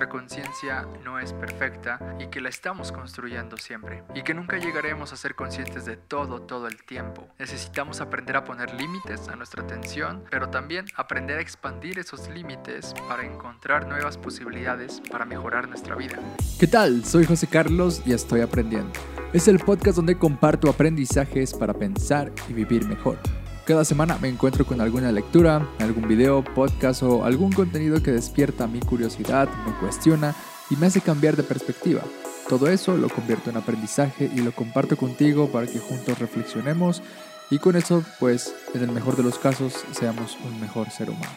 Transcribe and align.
nuestra 0.00 0.18
conciencia 0.18 0.86
no 1.04 1.18
es 1.18 1.34
perfecta 1.34 2.16
y 2.18 2.28
que 2.28 2.40
la 2.40 2.48
estamos 2.48 2.90
construyendo 2.90 3.58
siempre 3.58 4.02
y 4.14 4.22
que 4.22 4.32
nunca 4.32 4.56
llegaremos 4.56 5.12
a 5.12 5.16
ser 5.16 5.34
conscientes 5.34 5.84
de 5.84 5.98
todo 5.98 6.40
todo 6.40 6.68
el 6.68 6.82
tiempo. 6.84 7.28
Necesitamos 7.38 8.00
aprender 8.00 8.36
a 8.36 8.44
poner 8.44 8.72
límites 8.72 9.28
a 9.28 9.36
nuestra 9.36 9.62
atención, 9.62 10.24
pero 10.30 10.48
también 10.48 10.86
aprender 10.96 11.36
a 11.36 11.42
expandir 11.42 11.98
esos 11.98 12.30
límites 12.30 12.94
para 13.10 13.26
encontrar 13.26 13.88
nuevas 13.88 14.16
posibilidades 14.16 15.02
para 15.10 15.26
mejorar 15.26 15.68
nuestra 15.68 15.96
vida. 15.96 16.18
¿Qué 16.58 16.66
tal? 16.66 17.04
Soy 17.04 17.26
José 17.26 17.46
Carlos 17.46 18.00
y 18.06 18.14
estoy 18.14 18.40
aprendiendo. 18.40 18.92
Es 19.34 19.48
el 19.48 19.58
podcast 19.58 19.96
donde 19.96 20.16
comparto 20.16 20.70
aprendizajes 20.70 21.52
para 21.52 21.74
pensar 21.74 22.32
y 22.48 22.54
vivir 22.54 22.86
mejor. 22.86 23.18
Cada 23.64 23.84
semana 23.84 24.18
me 24.20 24.28
encuentro 24.28 24.64
con 24.64 24.80
alguna 24.80 25.12
lectura, 25.12 25.68
algún 25.78 26.08
video, 26.08 26.42
podcast 26.42 27.02
o 27.02 27.24
algún 27.24 27.52
contenido 27.52 28.02
que 28.02 28.10
despierta 28.10 28.66
mi 28.66 28.80
curiosidad, 28.80 29.48
me 29.66 29.72
cuestiona 29.74 30.34
y 30.70 30.76
me 30.76 30.86
hace 30.86 31.00
cambiar 31.00 31.36
de 31.36 31.42
perspectiva. 31.42 32.02
Todo 32.48 32.68
eso 32.68 32.96
lo 32.96 33.08
convierto 33.08 33.50
en 33.50 33.56
aprendizaje 33.56 34.30
y 34.34 34.40
lo 34.40 34.52
comparto 34.52 34.96
contigo 34.96 35.48
para 35.52 35.66
que 35.66 35.78
juntos 35.78 36.18
reflexionemos 36.18 37.02
y 37.50 37.58
con 37.58 37.76
eso, 37.76 38.02
pues, 38.18 38.54
en 38.74 38.82
el 38.82 38.92
mejor 38.92 39.16
de 39.16 39.22
los 39.22 39.38
casos, 39.38 39.84
seamos 39.92 40.36
un 40.44 40.60
mejor 40.60 40.90
ser 40.90 41.10
humano. 41.10 41.36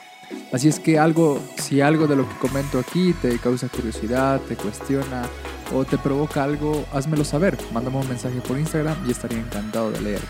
Así 0.52 0.68
es 0.68 0.80
que 0.80 1.00
algo, 1.00 1.40
si 1.58 1.82
algo 1.82 2.08
de 2.08 2.16
lo 2.16 2.28
que 2.28 2.36
comento 2.38 2.80
aquí 2.80 3.14
te 3.14 3.38
causa 3.40 3.68
curiosidad, 3.68 4.40
te 4.42 4.56
cuestiona 4.56 5.24
o 5.74 5.86
te 5.86 5.98
provoca 5.98 6.44
algo, 6.44 6.86
házmelo 6.94 7.26
saber. 7.26 7.58
Mándame 7.74 7.98
un 7.98 8.08
mensaje 8.08 8.40
por 8.42 8.58
Instagram 8.58 8.98
y 9.08 9.12
estaría 9.12 9.40
encantado 9.40 9.92
de 9.92 10.02
leerte. 10.02 10.28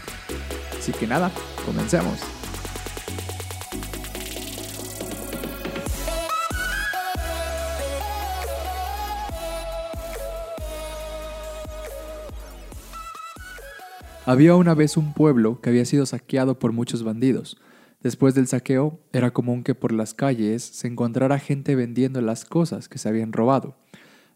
Así 0.84 0.92
que 0.92 1.08
nada, 1.08 1.32
comencemos. 1.66 2.20
Había 14.26 14.56
una 14.56 14.74
vez 14.74 14.98
un 14.98 15.14
pueblo 15.14 15.62
que 15.62 15.70
había 15.70 15.86
sido 15.86 16.06
saqueado 16.06 16.60
por 16.60 16.74
muchos 16.74 17.04
bandidos. 17.04 17.56
Después 18.02 18.36
del 18.36 18.48
saqueo, 18.48 19.00
era 19.14 19.32
común 19.32 19.64
que 19.64 19.76
por 19.76 19.94
las 19.94 20.14
calles 20.14 20.64
se 20.64 20.90
encontrara 20.90 21.40
gente 21.40 21.78
vendiendo 21.78 22.20
las 22.20 22.44
cosas 22.44 22.90
que 22.90 22.98
se 22.98 23.08
habían 23.08 23.32
robado. 23.32 23.78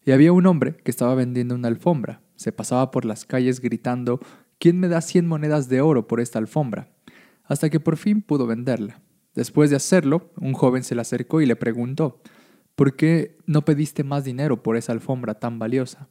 Y 0.06 0.12
había 0.12 0.32
un 0.32 0.46
hombre 0.46 0.78
que 0.78 0.92
estaba 0.92 1.14
vendiendo 1.14 1.56
una 1.56 1.68
alfombra. 1.68 2.22
Se 2.38 2.54
pasaba 2.54 2.90
por 2.90 3.04
las 3.04 3.26
calles 3.26 3.60
gritando 3.60 4.22
¿Quién 4.60 4.80
me 4.80 4.88
da 4.88 5.02
100 5.02 5.28
monedas 5.28 5.70
de 5.70 5.82
oro 5.82 6.08
por 6.08 6.20
esta 6.20 6.40
alfombra? 6.40 6.90
Hasta 7.44 7.70
que 7.70 7.80
por 7.80 7.98
fin 7.98 8.22
pudo 8.22 8.48
venderla. 8.48 9.02
Después 9.36 9.70
de 9.70 9.76
hacerlo, 9.76 10.32
un 10.40 10.54
joven 10.54 10.84
se 10.84 10.96
le 10.96 11.02
acercó 11.02 11.42
y 11.42 11.46
le 11.46 11.56
preguntó 11.56 12.22
¿Por 12.78 12.96
qué 12.96 13.40
no 13.48 13.66
pediste 13.66 14.04
más 14.04 14.24
dinero 14.24 14.62
por 14.62 14.78
esa 14.78 14.92
alfombra 14.92 15.40
tan 15.40 15.58
valiosa? 15.58 16.10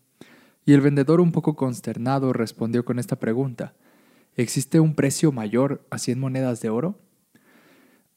Y 0.65 0.73
el 0.73 0.81
vendedor, 0.81 1.21
un 1.21 1.31
poco 1.31 1.55
consternado, 1.55 2.33
respondió 2.33 2.85
con 2.85 2.99
esta 2.99 3.21
pregunta. 3.21 3.75
¿Existe 4.35 4.81
un 4.81 4.97
precio 4.97 5.31
mayor 5.31 5.87
a 5.91 5.99
100 5.99 6.19
monedas 6.19 6.61
de 6.61 6.71
oro? 6.71 6.99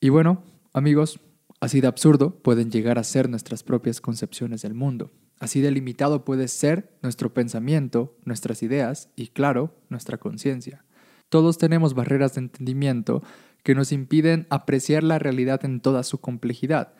Y 0.01 0.09
bueno, 0.09 0.43
amigos, 0.73 1.19
así 1.59 1.79
de 1.79 1.87
absurdo 1.87 2.41
pueden 2.41 2.71
llegar 2.71 2.97
a 2.97 3.03
ser 3.03 3.29
nuestras 3.29 3.61
propias 3.61 4.01
concepciones 4.01 4.63
del 4.63 4.73
mundo. 4.73 5.11
Así 5.39 5.61
de 5.61 5.71
limitado 5.71 6.25
puede 6.25 6.47
ser 6.47 6.91
nuestro 7.01 7.33
pensamiento, 7.33 8.17
nuestras 8.25 8.61
ideas 8.61 9.09
y, 9.15 9.27
claro, 9.27 9.73
nuestra 9.89 10.17
conciencia. 10.17 10.83
Todos 11.29 11.57
tenemos 11.57 11.93
barreras 11.93 12.35
de 12.35 12.41
entendimiento 12.41 13.23
que 13.63 13.75
nos 13.75 13.91
impiden 13.91 14.47
apreciar 14.49 15.03
la 15.03 15.19
realidad 15.19 15.63
en 15.65 15.79
toda 15.79 16.03
su 16.03 16.19
complejidad. 16.19 16.93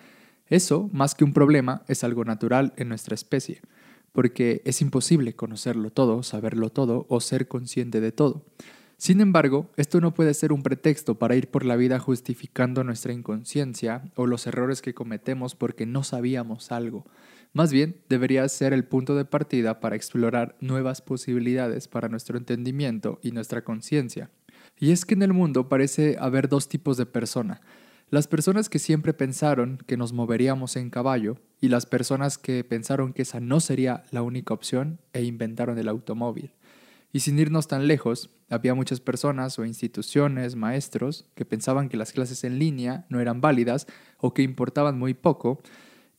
Eso, 0.47 0.89
más 0.93 1.15
que 1.15 1.23
un 1.23 1.33
problema, 1.33 1.83
es 1.87 2.03
algo 2.03 2.25
natural 2.25 2.73
en 2.77 2.89
nuestra 2.89 3.15
especie 3.15 3.61
porque 4.11 4.61
es 4.65 4.81
imposible 4.81 5.35
conocerlo 5.35 5.91
todo, 5.91 6.23
saberlo 6.23 6.69
todo 6.69 7.05
o 7.09 7.21
ser 7.21 7.47
consciente 7.47 8.01
de 8.01 8.11
todo. 8.11 8.45
Sin 8.97 9.21
embargo, 9.21 9.69
esto 9.77 10.01
no 10.01 10.13
puede 10.13 10.33
ser 10.33 10.51
un 10.51 10.61
pretexto 10.61 11.17
para 11.17 11.35
ir 11.35 11.47
por 11.47 11.63
la 11.63 11.77
vida 11.77 11.99
justificando 11.99 12.83
nuestra 12.83 13.13
inconsciencia 13.13 14.03
o 14.15 14.27
los 14.27 14.45
errores 14.45 14.81
que 14.81 14.93
cometemos 14.93 15.55
porque 15.55 15.85
no 15.85 16.03
sabíamos 16.03 16.73
algo. 16.73 17.05
Más 17.53 17.71
bien, 17.71 18.01
debería 18.09 18.47
ser 18.47 18.73
el 18.73 18.85
punto 18.85 19.15
de 19.15 19.25
partida 19.25 19.79
para 19.79 19.95
explorar 19.95 20.55
nuevas 20.61 21.01
posibilidades 21.01 21.87
para 21.87 22.09
nuestro 22.09 22.37
entendimiento 22.37 23.19
y 23.23 23.31
nuestra 23.31 23.63
conciencia. 23.63 24.29
Y 24.77 24.91
es 24.91 25.05
que 25.05 25.15
en 25.15 25.23
el 25.23 25.33
mundo 25.33 25.67
parece 25.67 26.15
haber 26.19 26.47
dos 26.47 26.69
tipos 26.69 26.95
de 26.97 27.05
persona, 27.05 27.61
las 28.11 28.27
personas 28.27 28.69
que 28.69 28.79
siempre 28.79 29.13
pensaron 29.13 29.77
que 29.85 29.95
nos 29.95 30.13
moveríamos 30.13 30.75
en 30.77 30.89
caballo 30.89 31.37
y 31.61 31.67
las 31.67 31.85
personas 31.85 32.39
que 32.39 32.63
pensaron 32.63 33.13
que 33.13 33.21
esa 33.21 33.39
no 33.39 33.59
sería 33.59 34.03
la 34.09 34.23
única 34.23 34.51
opción 34.51 34.99
e 35.13 35.21
inventaron 35.21 35.77
el 35.77 35.87
automóvil. 35.87 36.51
Y 37.13 37.19
sin 37.19 37.37
irnos 37.37 37.67
tan 37.67 37.85
lejos, 37.85 38.31
había 38.49 38.73
muchas 38.73 38.99
personas 38.99 39.59
o 39.59 39.65
instituciones, 39.65 40.55
maestros, 40.55 41.27
que 41.35 41.45
pensaban 41.45 41.87
que 41.87 41.97
las 41.97 42.11
clases 42.11 42.43
en 42.43 42.57
línea 42.57 43.05
no 43.09 43.19
eran 43.19 43.41
válidas 43.41 43.85
o 44.17 44.33
que 44.33 44.41
importaban 44.41 44.97
muy 44.97 45.13
poco, 45.13 45.61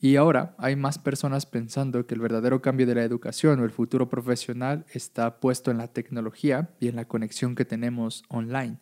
y 0.01 0.17
ahora 0.17 0.55
hay 0.57 0.77
más 0.77 0.99
personas 0.99 1.45
pensando 1.45 2.07
que 2.07 2.15
el 2.15 2.21
verdadero 2.21 2.63
cambio 2.63 2.87
de 2.87 2.95
la 2.95 3.05
educación 3.05 3.61
o 3.61 3.65
el 3.65 3.71
futuro 3.71 4.09
profesional 4.09 4.87
está 4.95 5.41
puesto 5.41 5.71
en 5.71 5.77
la 5.77 5.89
tecnología 5.89 6.71
y 6.81 6.89
en 6.89 6.97
la 6.97 7.07
conexión 7.07 7.55
que 7.55 7.67
tenemos 7.67 8.25
online. 8.29 8.79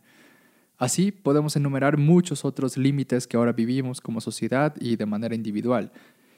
Así 0.77 1.11
podemos 1.11 1.57
enumerar 1.57 1.97
muchos 1.97 2.45
otros 2.45 2.77
límites 2.77 3.27
que 3.27 3.37
ahora 3.37 3.53
vivimos 3.53 4.01
como 4.01 4.21
sociedad 4.21 4.77
y 4.81 4.95
de 4.95 5.07
manera 5.07 5.35
individual. 5.35 5.91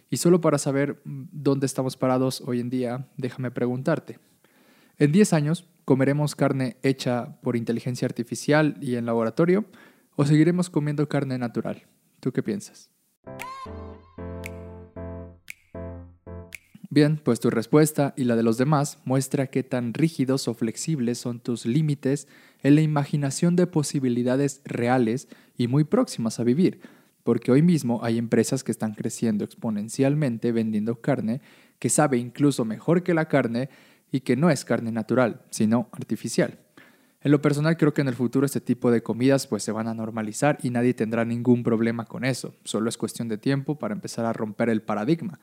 Y 0.08 0.16
solo 0.16 0.40
para 0.40 0.56
saber 0.56 1.02
mm, 1.04 1.24
dónde 1.30 1.66
estamos 1.66 1.98
parados 1.98 2.42
hoy 2.46 2.60
en 2.60 2.70
día, 2.70 3.06
déjame 3.19 3.50
preguntarte. 3.50 4.19
¿En 4.98 5.12
10 5.12 5.34
años 5.34 5.69
comeremos 5.84 6.34
carne 6.34 6.78
hecha 6.82 7.38
por 7.42 7.54
inteligencia 7.54 8.06
artificial 8.06 8.78
y 8.80 8.96
en 8.96 9.04
laboratorio 9.04 9.66
o 10.16 10.24
seguiremos 10.24 10.70
comiendo 10.70 11.06
carne 11.06 11.36
natural? 11.36 11.82
¿Tú 12.20 12.32
qué 12.32 12.42
piensas? 12.42 12.90
Bien, 16.92 17.20
pues 17.22 17.38
tu 17.38 17.50
respuesta 17.50 18.14
y 18.16 18.24
la 18.24 18.34
de 18.34 18.42
los 18.42 18.58
demás 18.58 18.98
muestra 19.04 19.46
qué 19.46 19.62
tan 19.62 19.94
rígidos 19.94 20.48
o 20.48 20.54
flexibles 20.54 21.18
son 21.18 21.38
tus 21.38 21.64
límites 21.64 22.26
en 22.64 22.74
la 22.74 22.80
imaginación 22.80 23.54
de 23.54 23.68
posibilidades 23.68 24.60
reales 24.64 25.28
y 25.56 25.68
muy 25.68 25.84
próximas 25.84 26.40
a 26.40 26.44
vivir, 26.44 26.80
porque 27.22 27.52
hoy 27.52 27.62
mismo 27.62 28.00
hay 28.02 28.18
empresas 28.18 28.64
que 28.64 28.72
están 28.72 28.94
creciendo 28.94 29.44
exponencialmente 29.44 30.50
vendiendo 30.50 31.00
carne 31.00 31.42
que 31.78 31.90
sabe 31.90 32.18
incluso 32.18 32.64
mejor 32.64 33.04
que 33.04 33.14
la 33.14 33.28
carne 33.28 33.68
y 34.10 34.22
que 34.22 34.34
no 34.34 34.50
es 34.50 34.64
carne 34.64 34.90
natural, 34.90 35.42
sino 35.50 35.88
artificial. 35.92 36.58
En 37.20 37.30
lo 37.30 37.40
personal 37.40 37.76
creo 37.76 37.94
que 37.94 38.00
en 38.00 38.08
el 38.08 38.16
futuro 38.16 38.46
este 38.46 38.60
tipo 38.60 38.90
de 38.90 39.04
comidas 39.04 39.46
pues 39.46 39.62
se 39.62 39.70
van 39.70 39.86
a 39.86 39.94
normalizar 39.94 40.58
y 40.60 40.70
nadie 40.70 40.92
tendrá 40.94 41.24
ningún 41.24 41.62
problema 41.62 42.06
con 42.06 42.24
eso, 42.24 42.56
solo 42.64 42.88
es 42.88 42.96
cuestión 42.96 43.28
de 43.28 43.38
tiempo 43.38 43.78
para 43.78 43.94
empezar 43.94 44.24
a 44.24 44.32
romper 44.32 44.70
el 44.70 44.82
paradigma. 44.82 45.38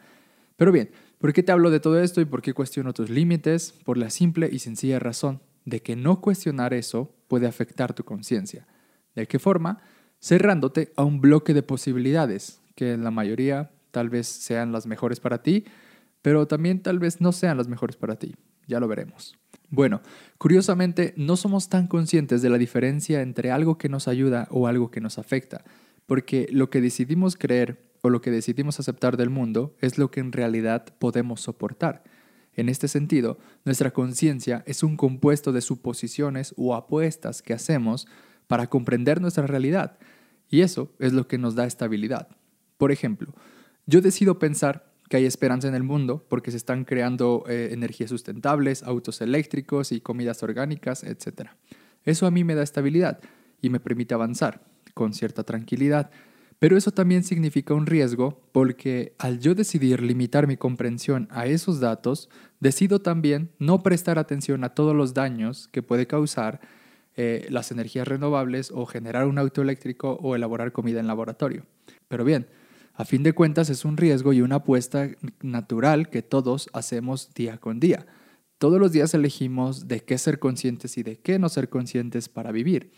Pero 0.58 0.72
bien, 0.72 0.90
¿por 1.20 1.32
qué 1.34 1.44
te 1.44 1.52
hablo 1.52 1.70
de 1.70 1.80
todo 1.80 2.02
esto 2.02 2.20
y 2.20 2.26
por 2.26 2.42
qué 2.42 2.54
cuestiono 2.54 2.94
tus 2.94 3.10
límites? 3.10 3.74
Por 3.86 3.98
la 3.98 4.10
simple 4.10 4.50
y 4.52 4.60
sencilla 4.60 5.00
razón 5.00 5.42
de 5.66 5.82
que 5.82 5.96
no 5.96 6.20
cuestionar 6.20 6.74
eso 6.74 7.14
puede 7.28 7.48
afectar 7.48 7.94
tu 7.94 8.04
conciencia. 8.04 8.68
¿De 9.16 9.28
qué 9.28 9.38
forma? 9.38 9.80
Cerrándote 10.20 10.92
a 10.96 11.04
un 11.04 11.22
bloque 11.22 11.54
de 11.54 11.62
posibilidades, 11.62 12.62
que 12.76 12.94
en 12.94 13.04
la 13.04 13.12
mayoría 13.12 13.72
tal 13.92 14.10
vez 14.10 14.28
sean 14.28 14.72
las 14.72 14.88
mejores 14.88 15.20
para 15.20 15.44
ti, 15.44 15.66
pero 16.22 16.48
también 16.48 16.82
tal 16.82 17.00
vez 17.00 17.22
no 17.22 17.32
sean 17.32 17.58
las 17.58 17.68
mejores 17.68 17.96
para 17.96 18.16
ti. 18.16 18.36
Ya 18.66 18.80
lo 18.80 18.88
veremos. 18.88 19.38
Bueno, 19.70 20.02
curiosamente 20.38 21.14
no 21.18 21.36
somos 21.36 21.70
tan 21.70 21.88
conscientes 21.88 22.42
de 22.42 22.50
la 22.50 22.58
diferencia 22.58 23.22
entre 23.22 23.52
algo 23.52 23.78
que 23.78 23.90
nos 23.90 24.08
ayuda 24.08 24.48
o 24.50 24.68
algo 24.68 24.90
que 24.90 25.02
nos 25.02 25.18
afecta, 25.18 25.64
porque 26.08 26.48
lo 26.52 26.72
que 26.72 26.82
decidimos 26.82 27.36
creer 27.36 27.86
o 28.02 28.10
lo 28.10 28.22
que 28.22 28.32
decidimos 28.32 28.80
aceptar 28.80 29.18
del 29.18 29.30
mundo 29.30 29.76
es 29.80 30.00
lo 30.00 30.10
que 30.10 30.22
en 30.22 30.32
realidad 30.32 30.86
podemos 30.98 31.42
soportar. 31.42 32.04
En 32.54 32.70
este 32.70 32.88
sentido, 32.88 33.38
nuestra 33.66 33.92
conciencia 33.92 34.64
es 34.66 34.82
un 34.82 34.98
compuesto 34.98 35.52
de 35.52 35.62
suposiciones 35.62 36.56
o 36.58 36.74
apuestas 36.74 37.44
que 37.44 37.54
hacemos 37.54 38.08
para 38.48 38.68
comprender 38.68 39.22
nuestra 39.22 39.46
realidad, 39.46 40.00
y 40.50 40.62
eso 40.62 40.92
es 41.00 41.14
lo 41.14 41.28
que 41.28 41.38
nos 41.38 41.56
da 41.56 41.66
estabilidad. 41.66 42.30
Por 42.78 42.92
ejemplo, 42.92 43.34
yo 43.86 44.02
decido 44.02 44.40
pensar 44.40 44.92
que 45.10 45.18
hay 45.18 45.26
esperanza 45.26 45.68
en 45.68 45.76
el 45.76 45.84
mundo 45.84 46.26
porque 46.30 46.52
se 46.52 46.58
están 46.58 46.86
creando 46.86 47.44
eh, 47.48 47.70
energías 47.72 48.10
sustentables, 48.10 48.84
autos 48.84 49.22
eléctricos 49.22 49.92
y 49.92 50.02
comidas 50.02 50.44
orgánicas, 50.44 51.04
etc. 51.04 51.52
Eso 52.04 52.26
a 52.26 52.32
mí 52.32 52.44
me 52.44 52.56
da 52.56 52.64
estabilidad 52.64 53.20
y 53.62 53.70
me 53.70 53.80
permite 53.80 54.14
avanzar 54.14 54.67
con 54.98 55.14
cierta 55.14 55.44
tranquilidad 55.44 56.10
pero 56.60 56.76
eso 56.76 56.92
también 56.92 57.24
significa 57.24 57.74
un 57.74 57.86
riesgo 57.86 58.42
porque 58.52 59.14
al 59.20 59.40
yo 59.40 59.54
decidir 59.54 60.02
limitar 60.02 60.48
mi 60.48 60.58
comprensión 60.58 61.28
a 61.30 61.46
esos 61.46 61.80
datos, 61.80 62.30
decido 62.60 63.00
también 63.00 63.52
no 63.60 63.84
prestar 63.84 64.18
atención 64.18 64.64
a 64.64 64.70
todos 64.70 64.96
los 64.96 65.14
daños 65.14 65.68
que 65.68 65.84
puede 65.84 66.08
causar 66.08 66.60
eh, 67.16 67.46
las 67.50 67.72
energías 67.72 68.08
renovables 68.08 68.72
o 68.74 68.86
generar 68.88 69.28
un 69.28 69.38
auto 69.38 69.62
eléctrico 69.62 70.18
o 70.22 70.36
elaborar 70.36 70.72
comida 70.72 71.00
en 71.00 71.08
laboratorio. 71.08 71.66
Pero 72.08 72.24
bien, 72.24 72.48
A 73.00 73.06
fin 73.06 73.22
de 73.22 73.34
cuentas 73.34 73.70
es 73.70 73.86
un 73.86 73.96
riesgo 73.96 74.34
y 74.34 74.42
una 74.42 74.56
apuesta 74.56 75.08
natural 75.44 76.10
que 76.10 76.24
todos 76.24 76.68
hacemos 76.74 77.32
día 77.36 77.60
con 77.60 77.80
día. 77.80 78.08
Todos 78.58 78.80
los 78.80 78.92
días 78.92 79.14
elegimos 79.14 79.88
de 79.88 80.00
qué 80.00 80.18
ser 80.18 80.40
conscientes 80.40 80.98
y 80.98 81.04
de 81.04 81.20
qué 81.20 81.38
no 81.38 81.48
ser 81.48 81.70
conscientes 81.70 82.28
para 82.28 82.52
vivir. 82.52 82.90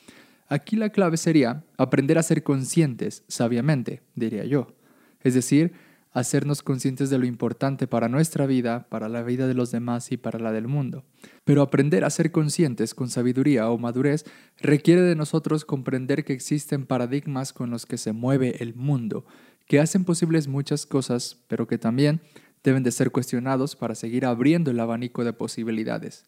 Aquí 0.49 0.75
la 0.75 0.89
clave 0.89 1.17
sería 1.17 1.63
aprender 1.77 2.17
a 2.17 2.23
ser 2.23 2.43
conscientes 2.43 3.23
sabiamente, 3.27 4.01
diría 4.15 4.45
yo. 4.45 4.75
Es 5.21 5.35
decir, 5.35 5.73
hacernos 6.11 6.63
conscientes 6.63 7.11
de 7.11 7.19
lo 7.19 7.25
importante 7.25 7.85
para 7.85 8.09
nuestra 8.09 8.47
vida, 8.47 8.87
para 8.89 9.09
la 9.09 9.21
vida 9.21 9.47
de 9.47 9.53
los 9.53 9.71
demás 9.71 10.11
y 10.11 10.17
para 10.17 10.39
la 10.39 10.51
del 10.51 10.67
mundo. 10.67 11.03
Pero 11.43 11.61
aprender 11.61 12.03
a 12.03 12.09
ser 12.09 12.31
conscientes 12.31 12.95
con 12.95 13.09
sabiduría 13.09 13.69
o 13.69 13.77
madurez 13.77 14.25
requiere 14.59 15.01
de 15.01 15.15
nosotros 15.15 15.65
comprender 15.65 16.25
que 16.25 16.33
existen 16.33 16.87
paradigmas 16.87 17.53
con 17.53 17.69
los 17.69 17.85
que 17.85 17.97
se 17.97 18.11
mueve 18.11 18.63
el 18.63 18.73
mundo, 18.73 19.25
que 19.67 19.79
hacen 19.79 20.03
posibles 20.03 20.47
muchas 20.47 20.87
cosas, 20.87 21.37
pero 21.47 21.67
que 21.67 21.77
también 21.77 22.21
deben 22.63 22.81
de 22.81 22.91
ser 22.91 23.11
cuestionados 23.11 23.75
para 23.75 23.93
seguir 23.93 24.25
abriendo 24.25 24.71
el 24.71 24.79
abanico 24.79 25.23
de 25.23 25.33
posibilidades. 25.33 26.25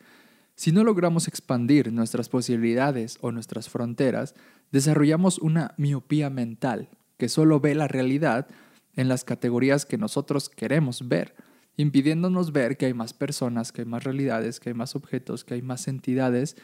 Si 0.61 0.71
no 0.71 0.83
logramos 0.83 1.27
expandir 1.27 1.91
nuestras 1.91 2.29
posibilidades 2.29 3.17
o 3.21 3.31
nuestras 3.31 3.67
fronteras, 3.67 4.35
desarrollamos 4.71 5.39
una 5.39 5.73
miopía 5.77 6.29
mental 6.29 6.89
que 7.17 7.29
solo 7.29 7.59
ve 7.59 7.73
la 7.73 7.87
realidad 7.87 8.47
en 8.95 9.07
las 9.07 9.23
categorías 9.23 9.87
que 9.87 9.97
nosotros 9.97 10.49
queremos 10.49 11.07
ver, 11.07 11.33
impidiéndonos 11.77 12.51
ver 12.51 12.77
que 12.77 12.85
hay 12.85 12.93
más 12.93 13.11
personas, 13.11 13.71
que 13.71 13.81
hay 13.81 13.87
más 13.87 14.03
realidades, 14.03 14.59
que 14.59 14.69
hay 14.69 14.75
más 14.75 14.95
objetos, 14.95 15.43
que 15.43 15.55
hay 15.55 15.63
más 15.63 15.87
entidades 15.87 16.55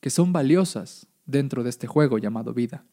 que 0.00 0.08
son 0.08 0.32
valiosas 0.32 1.06
dentro 1.26 1.62
de 1.62 1.68
este 1.68 1.86
juego 1.86 2.16
llamado 2.16 2.54
vida. 2.54 2.86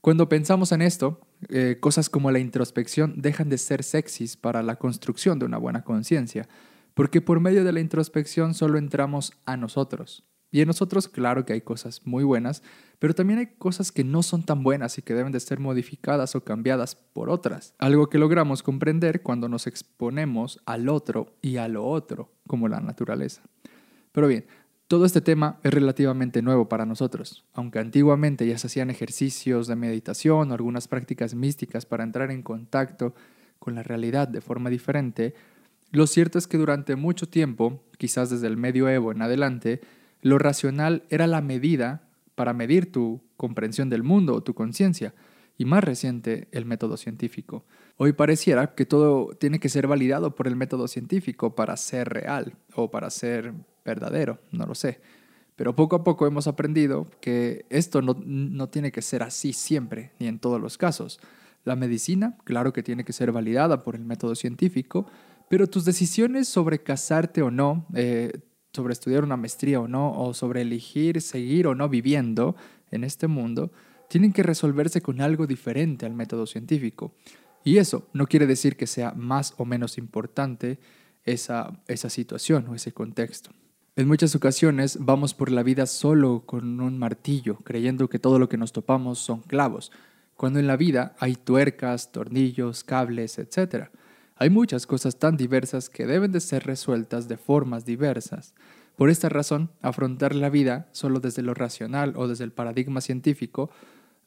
Cuando 0.00 0.28
pensamos 0.28 0.70
en 0.70 0.82
esto, 0.82 1.18
eh, 1.48 1.78
cosas 1.80 2.08
como 2.08 2.30
la 2.30 2.38
introspección 2.38 3.14
dejan 3.16 3.48
de 3.48 3.58
ser 3.58 3.82
sexys 3.82 4.36
para 4.36 4.62
la 4.62 4.76
construcción 4.76 5.40
de 5.40 5.46
una 5.46 5.58
buena 5.58 5.82
conciencia, 5.82 6.48
porque 7.00 7.22
por 7.22 7.40
medio 7.40 7.64
de 7.64 7.72
la 7.72 7.80
introspección 7.80 8.52
solo 8.52 8.76
entramos 8.76 9.32
a 9.46 9.56
nosotros. 9.56 10.22
Y 10.50 10.60
en 10.60 10.66
nosotros, 10.66 11.08
claro 11.08 11.46
que 11.46 11.54
hay 11.54 11.62
cosas 11.62 12.02
muy 12.04 12.24
buenas, 12.24 12.62
pero 12.98 13.14
también 13.14 13.38
hay 13.38 13.46
cosas 13.56 13.90
que 13.90 14.04
no 14.04 14.22
son 14.22 14.42
tan 14.42 14.62
buenas 14.62 14.98
y 14.98 15.00
que 15.00 15.14
deben 15.14 15.32
de 15.32 15.40
ser 15.40 15.60
modificadas 15.60 16.36
o 16.36 16.44
cambiadas 16.44 16.96
por 16.96 17.30
otras. 17.30 17.72
Algo 17.78 18.10
que 18.10 18.18
logramos 18.18 18.62
comprender 18.62 19.22
cuando 19.22 19.48
nos 19.48 19.66
exponemos 19.66 20.60
al 20.66 20.90
otro 20.90 21.38
y 21.40 21.56
a 21.56 21.68
lo 21.68 21.86
otro, 21.86 22.34
como 22.46 22.68
la 22.68 22.80
naturaleza. 22.80 23.40
Pero 24.12 24.28
bien, 24.28 24.44
todo 24.86 25.06
este 25.06 25.22
tema 25.22 25.58
es 25.62 25.72
relativamente 25.72 26.42
nuevo 26.42 26.68
para 26.68 26.84
nosotros, 26.84 27.46
aunque 27.54 27.78
antiguamente 27.78 28.46
ya 28.46 28.58
se 28.58 28.66
hacían 28.66 28.90
ejercicios 28.90 29.68
de 29.68 29.76
meditación 29.76 30.50
o 30.50 30.54
algunas 30.54 30.86
prácticas 30.86 31.34
místicas 31.34 31.86
para 31.86 32.04
entrar 32.04 32.30
en 32.30 32.42
contacto 32.42 33.14
con 33.58 33.74
la 33.74 33.82
realidad 33.82 34.28
de 34.28 34.42
forma 34.42 34.68
diferente, 34.68 35.34
lo 35.92 36.06
cierto 36.06 36.38
es 36.38 36.46
que 36.46 36.58
durante 36.58 36.96
mucho 36.96 37.28
tiempo, 37.28 37.82
quizás 37.98 38.30
desde 38.30 38.46
el 38.46 38.56
medioevo 38.56 39.12
en 39.12 39.22
adelante, 39.22 39.80
lo 40.22 40.38
racional 40.38 41.04
era 41.10 41.26
la 41.26 41.40
medida 41.40 42.08
para 42.34 42.52
medir 42.52 42.92
tu 42.92 43.20
comprensión 43.36 43.88
del 43.90 44.02
mundo 44.02 44.34
o 44.34 44.42
tu 44.42 44.54
conciencia, 44.54 45.14
y 45.60 45.66
más 45.66 45.84
reciente 45.84 46.48
el 46.52 46.64
método 46.64 46.96
científico. 46.96 47.66
Hoy 47.98 48.14
pareciera 48.14 48.74
que 48.74 48.86
todo 48.86 49.34
tiene 49.34 49.60
que 49.60 49.68
ser 49.68 49.86
validado 49.86 50.34
por 50.34 50.46
el 50.46 50.56
método 50.56 50.88
científico 50.88 51.54
para 51.54 51.76
ser 51.76 52.08
real 52.08 52.54
o 52.74 52.90
para 52.90 53.10
ser 53.10 53.52
verdadero, 53.84 54.38
no 54.52 54.64
lo 54.64 54.74
sé. 54.74 55.02
Pero 55.56 55.76
poco 55.76 55.96
a 55.96 56.02
poco 56.02 56.26
hemos 56.26 56.46
aprendido 56.46 57.06
que 57.20 57.66
esto 57.68 58.00
no, 58.00 58.16
no 58.24 58.70
tiene 58.70 58.90
que 58.90 59.02
ser 59.02 59.22
así 59.22 59.52
siempre, 59.52 60.12
ni 60.18 60.28
en 60.28 60.38
todos 60.38 60.58
los 60.58 60.78
casos. 60.78 61.20
La 61.64 61.76
medicina, 61.76 62.38
claro 62.44 62.72
que 62.72 62.82
tiene 62.82 63.04
que 63.04 63.12
ser 63.12 63.30
validada 63.30 63.82
por 63.82 63.96
el 63.96 64.04
método 64.06 64.34
científico, 64.34 65.06
pero 65.50 65.66
tus 65.66 65.84
decisiones 65.84 66.46
sobre 66.46 66.80
casarte 66.80 67.42
o 67.42 67.50
no, 67.50 67.84
eh, 67.94 68.38
sobre 68.72 68.92
estudiar 68.92 69.24
una 69.24 69.36
maestría 69.36 69.80
o 69.80 69.88
no, 69.88 70.12
o 70.12 70.32
sobre 70.32 70.62
elegir 70.62 71.20
seguir 71.20 71.66
o 71.66 71.74
no 71.74 71.88
viviendo 71.88 72.54
en 72.92 73.02
este 73.02 73.26
mundo, 73.26 73.72
tienen 74.08 74.32
que 74.32 74.44
resolverse 74.44 75.00
con 75.00 75.20
algo 75.20 75.48
diferente 75.48 76.06
al 76.06 76.14
método 76.14 76.46
científico. 76.46 77.16
Y 77.64 77.78
eso 77.78 78.06
no 78.12 78.28
quiere 78.28 78.46
decir 78.46 78.76
que 78.76 78.86
sea 78.86 79.10
más 79.10 79.54
o 79.56 79.64
menos 79.64 79.98
importante 79.98 80.78
esa, 81.24 81.82
esa 81.88 82.10
situación 82.10 82.68
o 82.68 82.76
ese 82.76 82.92
contexto. 82.92 83.50
En 83.96 84.06
muchas 84.06 84.36
ocasiones 84.36 84.98
vamos 85.00 85.34
por 85.34 85.50
la 85.50 85.64
vida 85.64 85.86
solo 85.86 86.44
con 86.46 86.78
un 86.78 86.96
martillo, 86.96 87.56
creyendo 87.64 88.08
que 88.08 88.20
todo 88.20 88.38
lo 88.38 88.48
que 88.48 88.56
nos 88.56 88.70
topamos 88.70 89.18
son 89.18 89.40
clavos, 89.40 89.90
cuando 90.36 90.60
en 90.60 90.68
la 90.68 90.76
vida 90.76 91.16
hay 91.18 91.34
tuercas, 91.34 92.12
tornillos, 92.12 92.84
cables, 92.84 93.36
etc. 93.40 93.90
Hay 94.40 94.48
muchas 94.48 94.86
cosas 94.86 95.18
tan 95.18 95.36
diversas 95.36 95.90
que 95.90 96.06
deben 96.06 96.32
de 96.32 96.40
ser 96.40 96.64
resueltas 96.64 97.28
de 97.28 97.36
formas 97.36 97.84
diversas. 97.84 98.54
Por 98.96 99.10
esta 99.10 99.28
razón, 99.28 99.70
afrontar 99.82 100.34
la 100.34 100.48
vida 100.48 100.88
solo 100.92 101.20
desde 101.20 101.42
lo 101.42 101.52
racional 101.52 102.14
o 102.16 102.26
desde 102.26 102.44
el 102.44 102.50
paradigma 102.50 103.02
científico 103.02 103.70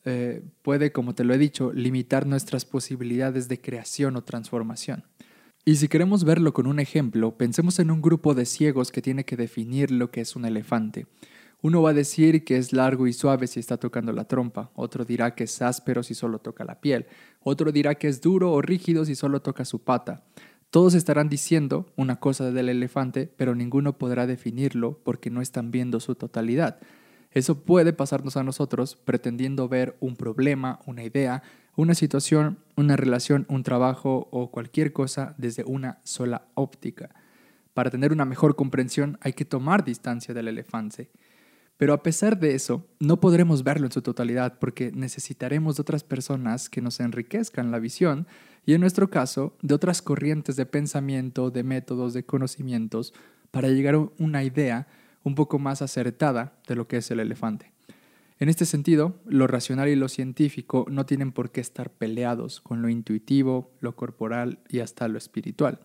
eh, 0.06 0.44
puede, 0.62 0.92
como 0.92 1.16
te 1.16 1.24
lo 1.24 1.34
he 1.34 1.40
dicho, 1.40 1.74
limitar 1.74 2.28
nuestras 2.28 2.64
posibilidades 2.64 3.48
de 3.48 3.60
creación 3.60 4.16
o 4.16 4.24
transformación. 4.24 5.04
Y 5.66 5.78
si 5.78 5.88
queremos 5.88 6.26
verlo 6.26 6.54
con 6.54 6.68
un 6.68 6.80
ejemplo, 6.80 7.36
pensemos 7.36 7.80
en 7.80 7.90
un 7.90 8.04
grupo 8.04 8.36
de 8.36 8.46
ciegos 8.46 8.92
que 8.92 9.02
tiene 9.02 9.26
que 9.26 9.36
definir 9.36 9.90
lo 9.90 10.12
que 10.12 10.22
es 10.22 10.36
un 10.36 10.46
elefante. 10.46 11.08
Uno 11.64 11.82
va 11.82 11.92
a 11.92 11.94
decir 11.94 12.44
que 12.44 12.58
es 12.58 12.74
largo 12.74 13.08
y 13.08 13.14
suave 13.14 13.48
si 13.48 13.62
está 13.62 13.78
tocando 13.78 14.12
la 14.12 14.26
trompa, 14.26 14.70
otro 14.76 15.06
dirá 15.06 15.34
que 15.34 15.46
es 15.46 15.62
áspero 15.62 16.04
si 16.04 16.14
solo 16.14 16.40
toca 16.40 16.66
la 16.66 16.82
piel, 16.82 17.06
otro 17.40 17.72
dirá 17.72 17.96
que 17.96 18.10
es 18.10 18.20
duro 18.20 18.52
o 18.52 18.62
rígido 18.62 19.06
si 19.06 19.16
solo 19.16 19.42
toca 19.42 19.64
su 19.64 19.80
pata. 19.80 20.26
Todos 20.72 20.94
estarán 20.94 21.30
diciendo 21.30 21.86
una 21.96 22.18
cosa 22.18 22.52
del 22.52 22.68
elefante, 22.68 23.32
pero 23.38 23.56
ninguno 23.56 23.98
podrá 23.98 24.28
definirlo 24.28 25.00
porque 25.06 25.30
no 25.30 25.42
están 25.42 25.72
viendo 25.72 26.02
su 26.02 26.16
totalidad. 26.16 26.80
Eso 27.32 27.64
puede 27.64 27.94
pasarnos 27.94 28.36
a 28.36 28.44
nosotros 28.44 28.98
pretendiendo 28.98 29.70
ver 29.70 29.96
un 30.02 30.18
problema, 30.18 30.80
una 30.86 31.06
idea, 31.06 31.44
una 31.78 31.96
situación, 31.96 32.58
una 32.76 32.98
relación, 32.98 33.46
un 33.48 33.64
trabajo 33.64 34.28
o 34.32 34.52
cualquier 34.52 34.92
cosa 34.92 35.34
desde 35.38 35.64
una 35.64 36.00
sola 36.04 36.46
óptica. 36.56 37.16
Para 37.74 37.90
tener 37.90 38.12
una 38.12 38.26
mejor 38.26 38.58
comprensión 38.58 39.18
hay 39.22 39.32
que 39.32 39.46
tomar 39.46 39.86
distancia 39.86 40.34
del 40.34 40.50
elefante. 40.50 41.10
Pero 41.84 41.92
a 41.92 42.02
pesar 42.02 42.40
de 42.40 42.56
eso, 42.56 42.88
no 43.02 43.20
podremos 43.20 43.66
verlo 43.66 43.88
en 43.88 43.92
su 43.92 44.02
totalidad 44.02 44.58
porque 44.58 44.94
necesitaremos 44.94 45.76
de 45.76 45.82
otras 45.82 46.06
personas 46.06 46.70
que 46.70 46.80
nos 46.80 47.02
enriquezcan 47.02 47.72
la 47.72 47.80
visión 47.80 48.26
y 48.66 48.74
en 48.74 48.80
nuestro 48.80 49.10
caso 49.10 49.58
de 49.62 49.76
otras 49.76 50.02
corrientes 50.02 50.56
de 50.56 50.66
pensamiento, 50.66 51.52
de 51.52 51.64
métodos, 51.64 52.14
de 52.14 52.24
conocimientos 52.24 53.14
para 53.52 53.68
llegar 53.68 53.96
a 53.96 54.08
una 54.18 54.46
idea 54.46 54.88
un 55.24 55.36
poco 55.36 55.60
más 55.60 55.82
acertada 55.82 56.54
de 56.70 56.76
lo 56.76 56.88
que 56.88 56.96
es 56.96 57.12
el 57.12 57.20
elefante. 57.20 57.74
En 58.40 58.48
este 58.48 58.66
sentido, 58.66 59.20
lo 59.26 59.48
racional 59.48 59.90
y 59.90 59.98
lo 59.98 60.08
científico 60.08 60.86
no 60.90 61.06
tienen 61.06 61.34
por 61.34 61.52
qué 61.52 61.60
estar 61.60 61.90
peleados 61.90 62.62
con 62.62 62.82
lo 62.82 62.88
intuitivo, 62.88 63.74
lo 63.82 63.98
corporal 63.98 64.60
y 64.70 64.80
hasta 64.80 65.10
lo 65.10 65.18
espiritual, 65.18 65.82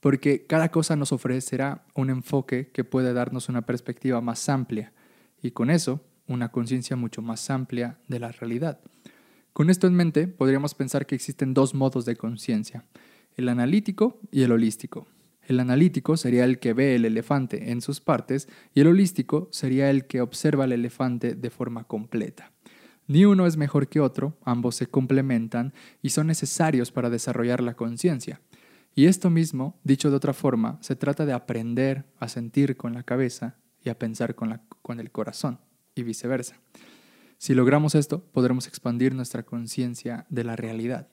porque 0.00 0.44
cada 0.44 0.70
cosa 0.70 0.96
nos 0.96 1.12
ofrecerá 1.12 1.86
un 1.94 2.10
enfoque 2.10 2.68
que 2.74 2.84
puede 2.84 3.14
darnos 3.14 3.48
una 3.48 3.62
perspectiva 3.62 4.20
más 4.20 4.46
amplia 4.50 4.92
y 5.42 5.50
con 5.52 5.70
eso 5.70 6.04
una 6.26 6.50
conciencia 6.50 6.96
mucho 6.96 7.22
más 7.22 7.50
amplia 7.50 7.98
de 8.08 8.20
la 8.20 8.32
realidad. 8.32 8.80
Con 9.52 9.68
esto 9.68 9.86
en 9.86 9.94
mente, 9.94 10.28
podríamos 10.28 10.74
pensar 10.74 11.06
que 11.06 11.14
existen 11.14 11.54
dos 11.54 11.74
modos 11.74 12.04
de 12.04 12.16
conciencia, 12.16 12.84
el 13.36 13.48
analítico 13.48 14.20
y 14.30 14.42
el 14.42 14.52
holístico. 14.52 15.06
El 15.42 15.58
analítico 15.58 16.16
sería 16.16 16.44
el 16.44 16.60
que 16.60 16.72
ve 16.72 16.94
el 16.94 17.04
elefante 17.04 17.72
en 17.72 17.80
sus 17.80 18.00
partes 18.00 18.48
y 18.72 18.80
el 18.80 18.86
holístico 18.86 19.48
sería 19.50 19.90
el 19.90 20.06
que 20.06 20.20
observa 20.20 20.64
el 20.64 20.72
elefante 20.72 21.34
de 21.34 21.50
forma 21.50 21.84
completa. 21.84 22.52
Ni 23.08 23.24
uno 23.24 23.46
es 23.46 23.56
mejor 23.56 23.88
que 23.88 23.98
otro, 23.98 24.38
ambos 24.44 24.76
se 24.76 24.86
complementan 24.86 25.74
y 26.00 26.10
son 26.10 26.28
necesarios 26.28 26.92
para 26.92 27.10
desarrollar 27.10 27.60
la 27.60 27.74
conciencia. 27.74 28.40
Y 28.94 29.06
esto 29.06 29.30
mismo, 29.30 29.80
dicho 29.82 30.10
de 30.10 30.16
otra 30.16 30.32
forma, 30.32 30.78
se 30.80 30.94
trata 30.94 31.26
de 31.26 31.32
aprender 31.32 32.04
a 32.20 32.28
sentir 32.28 32.76
con 32.76 32.94
la 32.94 33.02
cabeza 33.02 33.56
y 33.82 33.90
a 33.90 33.98
pensar 33.98 34.34
con, 34.34 34.50
la, 34.50 34.62
con 34.82 35.00
el 35.00 35.10
corazón, 35.10 35.58
y 35.94 36.02
viceversa. 36.02 36.56
Si 37.38 37.54
logramos 37.54 37.94
esto, 37.94 38.22
podremos 38.32 38.66
expandir 38.66 39.14
nuestra 39.14 39.42
conciencia 39.42 40.26
de 40.28 40.44
la 40.44 40.56
realidad. 40.56 41.08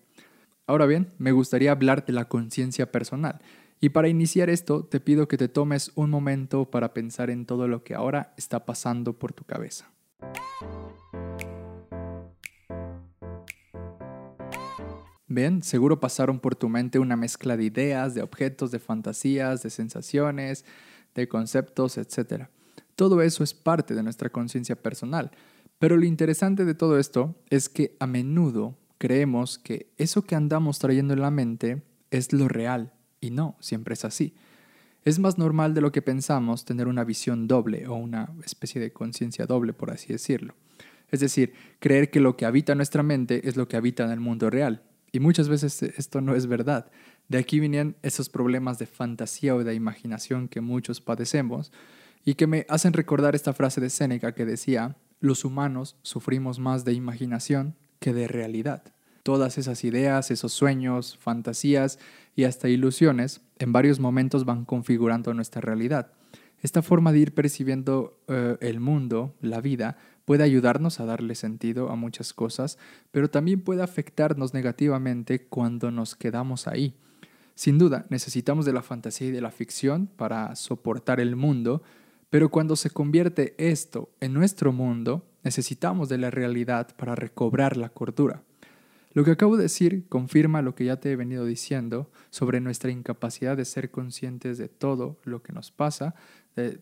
Ahora 0.66 0.86
bien, 0.86 1.14
me 1.18 1.32
gustaría 1.32 1.72
hablar 1.72 2.06
de 2.06 2.14
la 2.14 2.26
conciencia 2.26 2.92
personal, 2.92 3.40
y 3.80 3.90
para 3.90 4.10
iniciar 4.10 4.50
esto, 4.50 4.86
te 4.86 5.00
pido 5.00 5.28
que 5.28 5.38
te 5.38 5.48
tomes 5.48 5.92
un 5.96 6.10
momento 6.10 6.70
para 6.72 6.94
pensar 6.94 7.30
en 7.30 7.46
todo 7.46 7.68
lo 7.68 7.84
que 7.84 7.94
ahora 7.94 8.34
está 8.36 8.66
pasando 8.66 9.14
por 9.14 9.34
tu 9.34 9.44
cabeza. 9.44 9.92
Bien, 15.28 15.62
seguro 15.62 16.00
pasaron 16.00 16.40
por 16.40 16.56
tu 16.56 16.70
mente 16.70 16.98
una 16.98 17.16
mezcla 17.16 17.56
de 17.56 17.66
ideas, 17.66 18.16
de 18.16 18.24
objetos, 18.24 18.72
de 18.72 18.80
fantasías, 18.80 19.62
de 19.62 19.70
sensaciones, 19.70 20.66
de 21.14 21.28
conceptos, 21.28 21.98
etc. 22.00 22.48
Todo 22.98 23.22
eso 23.22 23.44
es 23.44 23.54
parte 23.54 23.94
de 23.94 24.01
nuestra 24.01 24.32
conciencia 24.32 24.75
personal. 24.75 25.30
Pero 25.77 25.98
lo 25.98 26.04
interesante 26.04 26.66
de 26.66 26.74
todo 26.74 26.98
esto 26.98 27.36
es 27.51 27.70
que 27.70 27.96
a 28.00 28.08
menudo 28.08 28.75
creemos 28.98 29.60
que 29.60 29.94
eso 29.98 30.24
que 30.24 30.34
andamos 30.34 30.80
trayendo 30.80 31.13
en 31.13 31.22
la 31.22 31.30
mente 31.30 31.84
es 32.10 32.34
lo 32.34 32.48
real, 32.48 32.94
y 33.22 33.30
no, 33.30 33.56
siempre 33.60 33.94
es 33.94 34.04
así. 34.04 34.34
Es 35.04 35.20
más 35.20 35.38
normal 35.38 35.75
de 35.75 35.82
lo 35.82 35.92
que 35.92 36.01
pensamos 36.01 36.66
tener 36.66 36.88
una 36.88 37.04
visión 37.04 37.48
doble 37.48 37.88
o 37.88 37.94
una 37.94 38.34
especie 38.44 38.82
de 38.82 38.92
conciencia 38.92 39.46
doble, 39.46 39.74
por 39.74 39.92
así 39.92 40.08
decirlo. 40.12 40.56
Es 41.12 41.20
decir, 41.20 41.54
creer 41.77 42.10
que 42.10 42.20
lo 42.20 42.36
que 42.36 42.48
habita 42.48 42.74
nuestra 42.74 43.04
mente 43.04 43.48
es 43.48 43.58
lo 43.58 43.68
que 43.68 43.77
habita 43.77 44.06
en 44.06 44.12
el 44.12 44.20
mundo 44.20 44.50
real. 44.50 44.82
Y 45.12 45.20
muchas 45.20 45.50
veces 45.50 45.84
esto 45.84 46.20
no 46.20 46.34
es 46.34 46.48
verdad. 46.48 46.89
De 47.27 47.38
aquí 47.38 47.60
vienen 47.60 47.96
esos 48.01 48.27
problemas 48.27 48.80
de 48.80 48.88
fantasía 48.88 49.56
o 49.56 49.63
de 49.63 49.75
imaginación 49.75 50.48
que 50.48 50.62
muchos 50.62 51.00
padecemos 51.00 51.72
y 52.27 52.36
que 52.36 52.46
me 52.46 52.65
hacen 52.67 52.91
recordar 52.91 53.36
esta 53.36 53.53
frase 53.53 53.79
de 53.79 53.89
Séneca 53.89 54.34
que 54.34 54.46
decía, 54.46 54.98
los 55.22 55.46
humanos 55.46 55.96
sufrimos 56.01 56.60
más 56.60 56.84
de 56.84 56.91
imaginación 56.91 57.77
que 58.01 58.12
de 58.12 58.27
realidad. 58.27 58.84
Todas 59.24 59.57
esas 59.57 59.86
ideas, 59.86 60.29
esos 60.29 60.51
sueños, 60.51 61.17
fantasías 61.22 62.00
y 62.36 62.43
hasta 62.43 62.67
ilusiones 62.67 63.39
en 63.60 63.72
varios 63.72 64.01
momentos 64.01 64.43
van 64.43 64.65
configurando 64.65 65.34
nuestra 65.34 65.62
realidad. 65.62 66.12
Esta 66.62 66.81
forma 66.81 67.13
de 67.13 67.19
ir 67.19 67.34
percibiendo 67.34 68.19
eh, 68.27 68.57
el 68.60 68.81
mundo, 68.81 69.34
la 69.39 69.62
vida, 69.62 69.96
puede 70.25 70.43
ayudarnos 70.43 71.00
a 71.00 71.05
darle 71.05 71.34
sentido 71.34 71.89
a 71.89 71.96
muchas 71.96 72.34
cosas, 72.34 72.77
pero 73.12 73.29
también 73.29 73.62
puede 73.62 73.84
afectarnos 73.84 74.53
negativamente 74.53 75.46
cuando 75.46 75.91
nos 75.91 76.17
quedamos 76.17 76.67
ahí. 76.67 76.93
Sin 77.55 77.77
duda, 77.77 78.05
necesitamos 78.10 78.65
de 78.65 78.74
la 78.74 78.81
fantasía 78.81 79.29
y 79.29 79.31
de 79.31 79.39
la 79.39 79.51
ficción 79.51 80.07
para 80.07 80.57
soportar 80.57 81.22
el 81.22 81.38
mundo, 81.38 81.84
pero 82.29 82.50
cuando 82.50 82.75
se 82.75 82.89
convierte 82.89 83.55
esto 83.57 84.10
en 84.19 84.34
nuestro 84.34 84.74
mundo, 84.74 85.25
necesitamos 85.43 86.10
de 86.10 86.17
la 86.17 86.29
realidad 86.29 86.96
para 86.98 87.15
recobrar 87.15 87.77
la 87.77 87.89
cordura. 87.89 88.43
Lo 89.13 89.24
que 89.24 89.31
acabo 89.31 89.57
de 89.57 89.63
decir 89.63 90.05
confirma 90.10 90.62
lo 90.62 90.75
que 90.75 90.86
ya 90.86 90.98
te 90.98 91.12
he 91.12 91.15
venido 91.15 91.46
diciendo 91.46 92.12
sobre 92.29 92.60
nuestra 92.60 92.91
incapacidad 92.91 93.57
de 93.57 93.65
ser 93.65 93.89
conscientes 93.89 94.60
de 94.60 94.67
todo 94.67 95.17
lo 95.24 95.41
que 95.41 95.53
nos 95.53 95.72
pasa, 95.72 96.13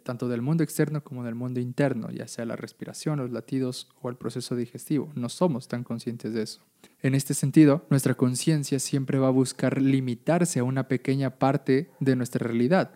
tanto 0.03 0.27
del 0.27 0.41
mundo 0.41 0.63
externo 0.63 1.03
como 1.03 1.23
del 1.23 1.35
mundo 1.35 1.59
interno, 1.59 2.09
ya 2.09 2.27
sea 2.27 2.45
la 2.45 2.55
respiración, 2.55 3.19
los 3.19 3.31
latidos 3.31 3.89
o 4.01 4.09
el 4.09 4.15
proceso 4.15 4.55
digestivo. 4.55 5.11
No 5.15 5.29
somos 5.29 5.67
tan 5.67 5.83
conscientes 5.83 6.33
de 6.33 6.41
eso. 6.41 6.61
En 7.01 7.13
este 7.13 7.33
sentido, 7.33 7.85
nuestra 7.89 8.15
conciencia 8.15 8.79
siempre 8.79 9.19
va 9.19 9.27
a 9.27 9.31
buscar 9.31 9.81
limitarse 9.81 10.59
a 10.59 10.63
una 10.63 10.87
pequeña 10.87 11.37
parte 11.37 11.89
de 11.99 12.15
nuestra 12.15 12.45
realidad. 12.45 12.91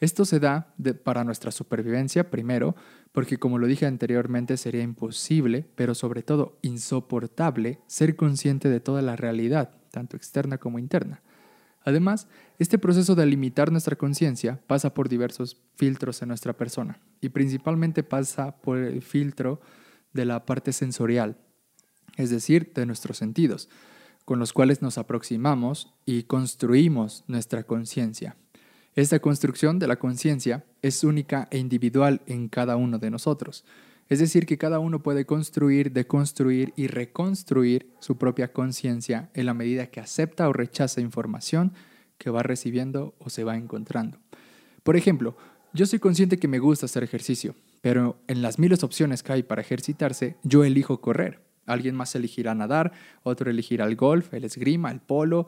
Esto 0.00 0.24
se 0.24 0.40
da 0.40 0.74
para 1.04 1.24
nuestra 1.24 1.50
supervivencia, 1.50 2.30
primero, 2.30 2.74
porque 3.12 3.36
como 3.36 3.58
lo 3.58 3.66
dije 3.66 3.84
anteriormente 3.84 4.56
sería 4.56 4.82
imposible, 4.82 5.66
pero 5.74 5.94
sobre 5.94 6.22
todo 6.22 6.58
insoportable, 6.62 7.80
ser 7.86 8.16
consciente 8.16 8.70
de 8.70 8.80
toda 8.80 9.02
la 9.02 9.16
realidad, 9.16 9.72
tanto 9.90 10.16
externa 10.16 10.56
como 10.56 10.78
interna. 10.78 11.22
Además, 11.82 12.28
este 12.58 12.78
proceso 12.78 13.14
de 13.14 13.26
limitar 13.26 13.70
nuestra 13.70 13.96
conciencia 13.96 14.60
pasa 14.66 14.94
por 14.94 15.08
diversos 15.08 15.60
filtros 15.76 16.22
en 16.22 16.28
nuestra 16.28 16.54
persona 16.54 16.98
y 17.20 17.30
principalmente 17.30 18.02
pasa 18.02 18.56
por 18.56 18.78
el 18.78 19.02
filtro 19.02 19.60
de 20.12 20.24
la 20.24 20.46
parte 20.46 20.72
sensorial, 20.72 21.36
es 22.16 22.30
decir, 22.30 22.72
de 22.74 22.86
nuestros 22.86 23.18
sentidos, 23.18 23.68
con 24.24 24.38
los 24.38 24.52
cuales 24.52 24.82
nos 24.82 24.98
aproximamos 24.98 25.94
y 26.04 26.24
construimos 26.24 27.24
nuestra 27.26 27.64
conciencia. 27.64 28.36
Esta 28.96 29.20
construcción 29.20 29.78
de 29.78 29.86
la 29.86 30.00
conciencia 30.00 30.64
es 30.82 31.04
única 31.04 31.46
e 31.52 31.58
individual 31.58 32.22
en 32.26 32.48
cada 32.48 32.76
uno 32.76 32.98
de 32.98 33.10
nosotros. 33.10 33.64
Es 34.08 34.18
decir, 34.18 34.46
que 34.46 34.58
cada 34.58 34.80
uno 34.80 35.00
puede 35.00 35.24
construir, 35.24 35.92
deconstruir 35.92 36.72
y 36.74 36.88
reconstruir 36.88 37.88
su 38.00 38.18
propia 38.18 38.52
conciencia 38.52 39.30
en 39.34 39.46
la 39.46 39.54
medida 39.54 39.86
que 39.86 40.00
acepta 40.00 40.48
o 40.48 40.52
rechaza 40.52 41.00
información 41.00 41.72
que 42.18 42.30
va 42.30 42.42
recibiendo 42.42 43.14
o 43.20 43.30
se 43.30 43.44
va 43.44 43.56
encontrando. 43.56 44.18
Por 44.82 44.96
ejemplo, 44.96 45.36
yo 45.72 45.86
soy 45.86 46.00
consciente 46.00 46.40
que 46.40 46.48
me 46.48 46.58
gusta 46.58 46.86
hacer 46.86 47.04
ejercicio, 47.04 47.54
pero 47.80 48.18
en 48.26 48.42
las 48.42 48.58
miles 48.58 48.82
opciones 48.82 49.22
que 49.22 49.32
hay 49.32 49.42
para 49.44 49.62
ejercitarse, 49.62 50.36
yo 50.42 50.64
elijo 50.64 51.00
correr. 51.00 51.40
Alguien 51.66 51.94
más 51.94 52.16
elegirá 52.16 52.56
nadar, 52.56 52.90
otro 53.22 53.48
elegirá 53.48 53.84
el 53.84 53.94
golf, 53.94 54.34
el 54.34 54.42
esgrima, 54.42 54.90
el 54.90 54.98
polo 54.98 55.46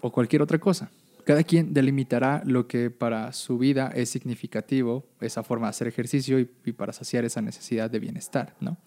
o 0.00 0.12
cualquier 0.12 0.42
otra 0.42 0.60
cosa. 0.60 0.92
Cada 1.30 1.44
quien 1.44 1.72
delimitará 1.72 2.42
lo 2.44 2.66
que 2.66 2.90
para 2.90 3.32
su 3.32 3.56
vida 3.56 3.92
es 3.94 4.10
significativo, 4.10 5.06
esa 5.20 5.44
forma 5.44 5.68
de 5.68 5.70
hacer 5.70 5.86
ejercicio 5.86 6.40
y, 6.40 6.72
para 6.72 6.92
saciar 6.92 7.24
esa 7.24 7.40
necesidad 7.40 7.88
de 7.88 8.00
bienestar. 8.00 8.56
¿no? 8.58 8.78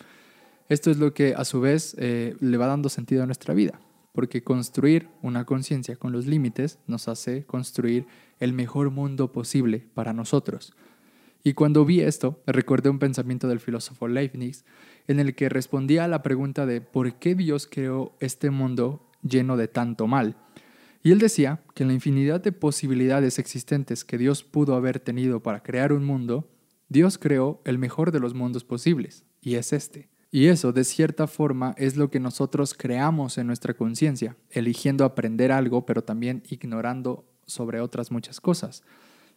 Esto 0.68 0.92
es 0.92 0.98
lo 0.98 1.14
que 1.14 1.36
a 1.36 1.46
su 1.46 1.62
vez 1.62 1.96
eh, 1.98 2.36
le 2.42 2.58
va 2.58 2.68
dando 2.68 2.90
sentido 2.90 3.24
a 3.24 3.26
nuestra 3.28 3.54
vida, 3.54 3.80
porque 4.12 4.44
construir 4.44 5.08
una 5.22 5.46
conciencia 5.46 5.96
con 5.96 6.12
los 6.12 6.26
límites 6.26 6.80
nos 6.86 7.08
hace 7.08 7.46
construir 7.46 8.08
el 8.42 8.52
mejor 8.52 8.92
mundo 8.92 9.32
posible 9.32 9.88
para 9.94 10.12
nosotros. 10.12 10.74
Y 11.46 11.54
cuando 11.54 11.86
vi 11.86 12.02
esto, 12.02 12.44
recordé 12.46 12.90
un 12.90 13.00
pensamiento 13.00 13.48
del 13.48 13.62
filósofo 13.62 14.10
Leibniz 14.10 14.66
en 15.08 15.22
el 15.22 15.34
que 15.34 15.48
respondía 15.48 16.04
a 16.04 16.10
la 16.10 16.22
pregunta 16.22 16.66
de 16.66 16.82
por 16.82 17.14
qué 17.14 17.36
Dios 17.36 17.70
creó 17.72 18.12
este 18.20 18.50
mundo 18.50 19.10
lleno 19.22 19.56
de 19.56 19.70
tanto 19.70 20.08
mal. 20.08 20.36
Y 21.04 21.12
él 21.12 21.20
decía 21.20 21.62
que 21.76 21.84
en 21.84 21.90
la 21.90 21.96
infinidad 21.96 22.40
de 22.40 22.54
posibilidades 22.54 23.38
existentes 23.38 24.06
que 24.06 24.18
Dios 24.18 24.44
pudo 24.44 24.76
haber 24.76 25.02
tenido 25.02 25.44
para 25.44 25.62
crear 25.62 25.92
un 25.92 26.06
mundo, 26.06 26.50
Dios 26.88 27.18
creó 27.18 27.62
el 27.66 27.78
mejor 27.78 28.12
de 28.14 28.22
los 28.22 28.34
mundos 28.34 28.64
posibles, 28.64 29.26
y 29.42 29.56
es 29.56 29.74
este. 29.74 30.10
Y 30.32 30.48
eso, 30.48 30.72
de 30.72 30.84
cierta 30.86 31.28
forma, 31.28 31.76
es 31.78 31.98
lo 31.98 32.10
que 32.10 32.20
nosotros 32.20 32.74
creamos 32.74 33.38
en 33.38 33.48
nuestra 33.48 33.74
conciencia, 33.74 34.38
eligiendo 34.50 35.04
aprender 35.04 35.52
algo, 35.52 35.86
pero 35.86 36.04
también 36.04 36.42
ignorando 36.50 37.26
sobre 37.46 37.82
otras 37.82 38.10
muchas 38.10 38.40
cosas. 38.40 38.82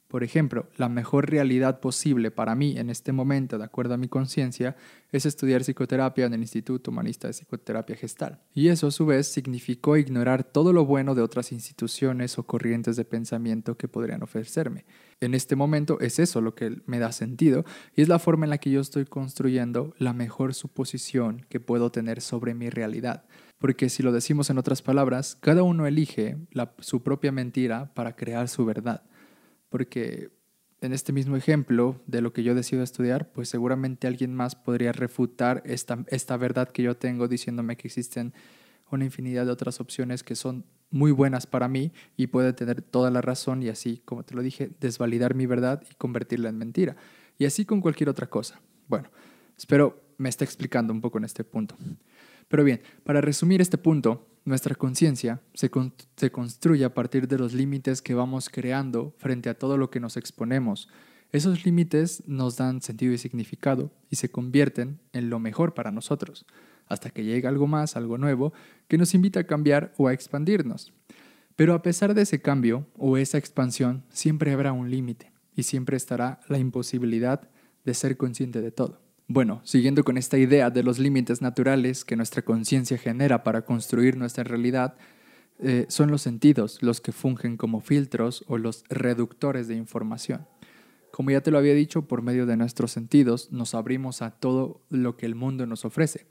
Por 0.08 0.22
ejemplo, 0.22 0.68
la 0.76 0.88
mejor 0.88 1.28
realidad 1.30 1.80
posible 1.80 2.30
para 2.30 2.54
mí 2.54 2.78
en 2.78 2.90
este 2.90 3.10
momento, 3.10 3.58
de 3.58 3.64
acuerdo 3.64 3.94
a 3.94 3.96
mi 3.96 4.06
conciencia, 4.08 4.76
es 5.10 5.26
estudiar 5.26 5.62
psicoterapia 5.62 6.26
en 6.26 6.34
el 6.34 6.42
Instituto 6.42 6.92
Humanista 6.92 7.26
de 7.26 7.32
Psicoterapia 7.32 7.96
Gestal. 7.96 8.40
Y 8.54 8.68
eso 8.68 8.86
a 8.86 8.92
su 8.92 9.04
vez 9.04 9.26
significó 9.26 9.96
ignorar 9.96 10.44
todo 10.44 10.72
lo 10.72 10.84
bueno 10.84 11.16
de 11.16 11.22
otras 11.22 11.50
instituciones 11.50 12.38
o 12.38 12.44
corrientes 12.44 12.94
de 12.94 13.04
pensamiento 13.04 13.76
que 13.76 13.88
podrían 13.88 14.22
ofrecerme. 14.22 14.84
En 15.20 15.34
este 15.34 15.56
momento 15.56 15.98
es 15.98 16.20
eso 16.20 16.40
lo 16.40 16.54
que 16.54 16.82
me 16.86 17.00
da 17.00 17.10
sentido 17.10 17.64
y 17.96 18.02
es 18.02 18.08
la 18.08 18.20
forma 18.20 18.46
en 18.46 18.50
la 18.50 18.58
que 18.58 18.70
yo 18.70 18.80
estoy 18.80 19.06
construyendo 19.06 19.92
la 19.98 20.12
mejor 20.12 20.54
suposición 20.54 21.44
que 21.48 21.58
puedo 21.58 21.90
tener 21.90 22.20
sobre 22.20 22.54
mi 22.54 22.70
realidad. 22.70 23.24
Porque 23.58 23.88
si 23.88 24.04
lo 24.04 24.12
decimos 24.12 24.50
en 24.50 24.58
otras 24.58 24.82
palabras, 24.82 25.36
cada 25.40 25.64
uno 25.64 25.86
elige 25.86 26.36
su 26.78 27.02
propia 27.02 27.32
mentira 27.32 27.92
para 27.94 28.14
crear 28.14 28.48
su 28.48 28.64
verdad 28.64 29.02
porque 29.68 30.30
en 30.80 30.92
este 30.92 31.12
mismo 31.12 31.36
ejemplo 31.36 32.00
de 32.06 32.20
lo 32.20 32.32
que 32.32 32.42
yo 32.42 32.54
decido 32.54 32.82
estudiar, 32.82 33.32
pues 33.32 33.48
seguramente 33.48 34.06
alguien 34.06 34.34
más 34.34 34.54
podría 34.54 34.92
refutar 34.92 35.62
esta, 35.64 36.04
esta 36.08 36.36
verdad 36.36 36.68
que 36.68 36.82
yo 36.82 36.96
tengo 36.96 37.28
diciéndome 37.28 37.76
que 37.76 37.88
existen 37.88 38.34
una 38.90 39.04
infinidad 39.04 39.46
de 39.46 39.52
otras 39.52 39.80
opciones 39.80 40.22
que 40.22 40.36
son 40.36 40.64
muy 40.90 41.10
buenas 41.10 41.46
para 41.46 41.68
mí 41.68 41.92
y 42.16 42.28
puede 42.28 42.52
tener 42.52 42.82
toda 42.82 43.10
la 43.10 43.20
razón 43.20 43.62
y 43.62 43.68
así, 43.68 44.02
como 44.04 44.22
te 44.22 44.34
lo 44.34 44.42
dije, 44.42 44.70
desvalidar 44.80 45.34
mi 45.34 45.46
verdad 45.46 45.82
y 45.90 45.94
convertirla 45.94 46.48
en 46.48 46.58
mentira. 46.58 46.96
Y 47.38 47.46
así 47.46 47.64
con 47.64 47.80
cualquier 47.80 48.08
otra 48.08 48.28
cosa. 48.28 48.60
Bueno, 48.86 49.10
espero 49.56 50.00
me 50.18 50.28
esté 50.28 50.44
explicando 50.44 50.92
un 50.92 51.00
poco 51.00 51.18
en 51.18 51.24
este 51.24 51.44
punto. 51.44 51.76
Pero 52.48 52.64
bien, 52.64 52.80
para 53.04 53.20
resumir 53.20 53.60
este 53.60 53.78
punto, 53.78 54.26
nuestra 54.46 54.76
conciencia 54.76 55.42
se, 55.54 55.70
construye 56.30 56.84
a 56.84 56.94
partir 56.94 57.26
de 57.26 57.38
los 57.38 57.52
límites 57.52 58.00
que 58.00 58.14
vamos 58.14 58.48
creando 58.48 59.12
frente 59.18 59.48
a 59.48 59.58
todo 59.58 59.76
lo 59.76 59.90
que 59.90 59.98
nos 59.98 60.16
exponemos. 60.16 60.88
Esos 61.32 61.64
límites 61.64 62.22
nos 62.28 62.56
dan 62.56 62.80
sentido 62.80 63.12
y 63.12 63.18
significado 63.18 63.90
y 64.08 64.16
se 64.16 64.30
convierten 64.30 65.00
en 65.12 65.30
lo 65.30 65.40
mejor 65.40 65.74
para 65.74 65.90
nosotros, 65.90 66.46
hasta 66.86 67.10
que 67.10 67.24
llega 67.24 67.48
algo 67.48 67.66
más, 67.66 67.96
algo 67.96 68.18
nuevo, 68.18 68.52
que 68.86 68.98
nos 68.98 69.14
invita 69.14 69.40
a 69.40 69.46
cambiar 69.46 69.92
o 69.96 70.06
a 70.06 70.12
expandirnos. 70.12 70.92
Pero 71.56 71.74
a 71.74 71.82
pesar 71.82 72.14
de 72.14 72.22
ese 72.22 72.40
cambio 72.40 72.86
o 72.96 73.16
esa 73.16 73.38
expansión, 73.38 74.04
siempre 74.10 74.52
habrá 74.52 74.72
un 74.72 74.90
límite 74.90 75.32
y 75.56 75.64
siempre 75.64 75.96
estará 75.96 76.38
la 76.48 76.58
imposibilidad 76.58 77.50
de 77.84 77.94
ser 77.94 78.16
consciente 78.16 78.60
de 78.60 78.70
todo. 78.70 79.05
Bueno, 79.28 79.60
siguiendo 79.64 80.04
con 80.04 80.18
esta 80.18 80.38
idea 80.38 80.70
de 80.70 80.84
los 80.84 81.00
límites 81.00 81.42
naturales 81.42 82.04
que 82.04 82.14
nuestra 82.14 82.42
conciencia 82.42 82.96
genera 82.96 83.42
para 83.42 83.64
construir 83.64 84.16
nuestra 84.16 84.44
realidad, 84.44 84.94
eh, 85.58 85.86
son 85.88 86.12
los 86.12 86.22
sentidos 86.22 86.80
los 86.80 87.00
que 87.00 87.10
fungen 87.10 87.56
como 87.56 87.80
filtros 87.80 88.44
o 88.46 88.56
los 88.56 88.84
reductores 88.88 89.66
de 89.66 89.74
información. 89.74 90.46
Como 91.10 91.32
ya 91.32 91.40
te 91.40 91.50
lo 91.50 91.58
había 91.58 91.74
dicho, 91.74 92.02
por 92.02 92.22
medio 92.22 92.46
de 92.46 92.56
nuestros 92.56 92.92
sentidos 92.92 93.50
nos 93.50 93.74
abrimos 93.74 94.22
a 94.22 94.30
todo 94.30 94.82
lo 94.90 95.16
que 95.16 95.26
el 95.26 95.34
mundo 95.34 95.66
nos 95.66 95.84
ofrece. 95.84 96.26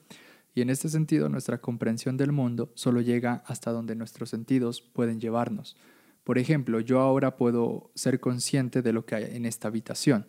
Y 0.53 0.61
en 0.61 0.69
este 0.69 0.87
sentido, 0.87 1.27
nuestra 1.27 1.57
comprensión 1.57 2.15
del 2.15 2.31
mundo 2.31 2.71
solo 2.75 3.01
llega 3.01 3.43
hasta 3.45 3.71
donde 3.71 3.95
nuestros 3.95 4.29
sentidos 4.29 4.81
pueden 4.81 5.19
llevarnos. 5.19 5.75
Por 6.23 6.37
ejemplo, 6.37 6.79
yo 6.79 7.01
ahora 7.01 7.35
puedo 7.35 7.91
ser 7.93 8.21
consciente 8.21 8.81
de 8.81 8.93
lo 8.93 9.05
que 9.05 9.15
hay 9.15 9.35
en 9.35 9.45
esta 9.45 9.67
habitación 9.67 10.27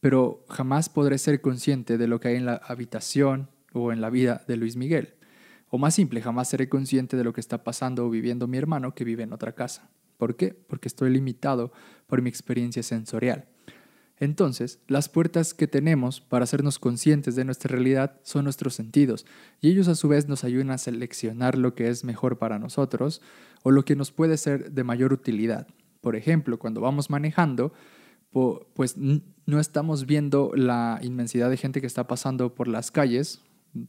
pero 0.00 0.44
jamás 0.48 0.88
podré 0.88 1.18
ser 1.18 1.40
consciente 1.40 1.98
de 1.98 2.06
lo 2.06 2.20
que 2.20 2.28
hay 2.28 2.36
en 2.36 2.46
la 2.46 2.56
habitación 2.56 3.48
o 3.72 3.92
en 3.92 4.00
la 4.00 4.10
vida 4.10 4.42
de 4.48 4.56
Luis 4.56 4.76
Miguel. 4.76 5.14
O 5.68 5.78
más 5.78 5.94
simple, 5.94 6.20
jamás 6.20 6.48
seré 6.48 6.68
consciente 6.68 7.16
de 7.16 7.24
lo 7.24 7.32
que 7.32 7.40
está 7.40 7.62
pasando 7.62 8.04
o 8.04 8.10
viviendo 8.10 8.48
mi 8.48 8.58
hermano 8.58 8.94
que 8.94 9.04
vive 9.04 9.22
en 9.22 9.32
otra 9.32 9.54
casa. 9.54 9.90
¿Por 10.16 10.36
qué? 10.36 10.48
Porque 10.48 10.88
estoy 10.88 11.10
limitado 11.10 11.72
por 12.06 12.22
mi 12.22 12.28
experiencia 12.28 12.82
sensorial. 12.82 13.46
Entonces, 14.18 14.80
las 14.86 15.08
puertas 15.08 15.54
que 15.54 15.66
tenemos 15.66 16.20
para 16.20 16.44
hacernos 16.44 16.78
conscientes 16.78 17.36
de 17.36 17.44
nuestra 17.46 17.72
realidad 17.72 18.20
son 18.22 18.44
nuestros 18.44 18.74
sentidos, 18.74 19.24
y 19.62 19.70
ellos 19.70 19.88
a 19.88 19.94
su 19.94 20.08
vez 20.08 20.28
nos 20.28 20.44
ayudan 20.44 20.70
a 20.70 20.78
seleccionar 20.78 21.56
lo 21.56 21.74
que 21.74 21.88
es 21.88 22.04
mejor 22.04 22.38
para 22.38 22.58
nosotros 22.58 23.22
o 23.62 23.70
lo 23.70 23.86
que 23.86 23.96
nos 23.96 24.12
puede 24.12 24.36
ser 24.36 24.72
de 24.72 24.84
mayor 24.84 25.14
utilidad. 25.14 25.66
Por 26.02 26.16
ejemplo, 26.16 26.58
cuando 26.58 26.82
vamos 26.82 27.08
manejando, 27.08 27.72
pues 28.32 28.96
no 28.96 29.60
estamos 29.60 30.06
viendo 30.06 30.52
la 30.54 30.98
inmensidad 31.02 31.50
de 31.50 31.56
gente 31.56 31.80
que 31.80 31.86
está 31.86 32.06
pasando 32.06 32.54
por 32.54 32.68
las 32.68 32.90
calles, 32.90 33.40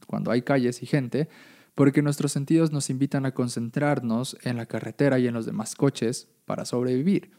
cuando 0.08 0.32
hay 0.32 0.42
calles 0.42 0.82
y 0.84 0.86
gente, 0.86 1.30
porque 1.76 2.02
nuestros 2.02 2.32
sentidos 2.32 2.72
nos 2.72 2.90
invitan 2.90 3.26
a 3.26 3.34
concentrarnos 3.34 4.38
en 4.44 4.58
la 4.58 4.66
carretera 4.66 5.20
y 5.20 5.28
en 5.28 5.34
los 5.34 5.46
demás 5.46 5.76
coches 5.76 6.28
para 6.46 6.66
sobrevivir. 6.66 7.32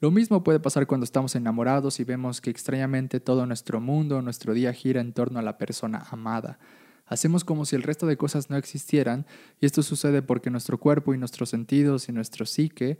Lo 0.00 0.10
mismo 0.10 0.44
puede 0.44 0.60
pasar 0.60 0.86
cuando 0.86 1.04
estamos 1.04 1.34
enamorados 1.34 1.98
y 1.98 2.04
vemos 2.04 2.40
que 2.40 2.50
extrañamente 2.50 3.18
todo 3.18 3.46
nuestro 3.46 3.80
mundo, 3.80 4.22
nuestro 4.22 4.54
día 4.54 4.72
gira 4.72 5.00
en 5.00 5.12
torno 5.12 5.40
a 5.40 5.42
la 5.42 5.58
persona 5.58 6.06
amada. 6.10 6.58
Hacemos 7.06 7.42
como 7.42 7.64
si 7.64 7.74
el 7.74 7.82
resto 7.82 8.06
de 8.06 8.16
cosas 8.16 8.50
no 8.50 8.56
existieran 8.56 9.26
y 9.60 9.66
esto 9.66 9.82
sucede 9.82 10.22
porque 10.22 10.50
nuestro 10.50 10.78
cuerpo 10.78 11.14
y 11.14 11.18
nuestros 11.18 11.48
sentidos 11.48 12.08
y 12.08 12.12
nuestro 12.12 12.46
psique 12.46 12.98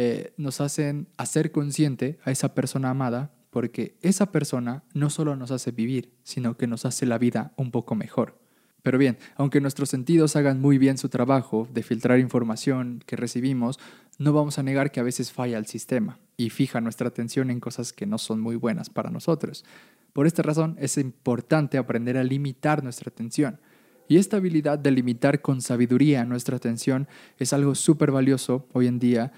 eh, 0.00 0.32
nos 0.36 0.60
hacen 0.60 1.08
hacer 1.16 1.50
consciente 1.50 2.18
a 2.24 2.30
esa 2.30 2.54
persona 2.54 2.90
amada 2.90 3.32
porque 3.50 3.96
esa 4.00 4.30
persona 4.30 4.84
no 4.94 5.10
solo 5.10 5.34
nos 5.34 5.50
hace 5.50 5.72
vivir, 5.72 6.12
sino 6.22 6.56
que 6.56 6.68
nos 6.68 6.84
hace 6.84 7.04
la 7.04 7.18
vida 7.18 7.52
un 7.56 7.72
poco 7.72 7.96
mejor. 7.96 8.38
Pero 8.84 8.96
bien, 8.96 9.18
aunque 9.34 9.60
nuestros 9.60 9.88
sentidos 9.88 10.36
hagan 10.36 10.60
muy 10.60 10.78
bien 10.78 10.98
su 10.98 11.08
trabajo 11.08 11.68
de 11.74 11.82
filtrar 11.82 12.20
información 12.20 13.02
que 13.06 13.16
recibimos, 13.16 13.80
no 14.18 14.32
vamos 14.32 14.60
a 14.60 14.62
negar 14.62 14.92
que 14.92 15.00
a 15.00 15.02
veces 15.02 15.32
falla 15.32 15.58
el 15.58 15.66
sistema 15.66 16.20
y 16.36 16.50
fija 16.50 16.80
nuestra 16.80 17.08
atención 17.08 17.50
en 17.50 17.58
cosas 17.58 17.92
que 17.92 18.06
no 18.06 18.18
son 18.18 18.40
muy 18.40 18.54
buenas 18.54 18.90
para 18.90 19.10
nosotros. 19.10 19.64
Por 20.12 20.28
esta 20.28 20.44
razón 20.44 20.76
es 20.78 20.96
importante 20.96 21.76
aprender 21.76 22.16
a 22.16 22.24
limitar 22.24 22.84
nuestra 22.84 23.10
atención. 23.10 23.60
Y 24.06 24.16
esta 24.16 24.38
habilidad 24.38 24.78
de 24.78 24.90
limitar 24.90 25.42
con 25.42 25.60
sabiduría 25.60 26.24
nuestra 26.24 26.56
atención 26.56 27.08
es 27.36 27.52
algo 27.52 27.74
súper 27.74 28.10
valioso 28.10 28.66
hoy 28.72 28.86
en 28.86 28.98
día 28.98 29.32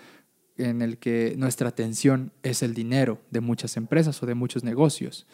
en 0.64 0.83
el 0.83 0.99
que 0.99 1.35
nuestra 1.37 1.69
atención 1.69 2.33
es 2.43 2.62
el 2.62 2.75
dinero 2.75 3.21
de 3.31 3.40
muchas 3.40 3.76
empresas 3.76 4.23
o 4.23 4.26
de 4.26 4.35
muchos 4.35 4.64
negocios. 4.64 5.26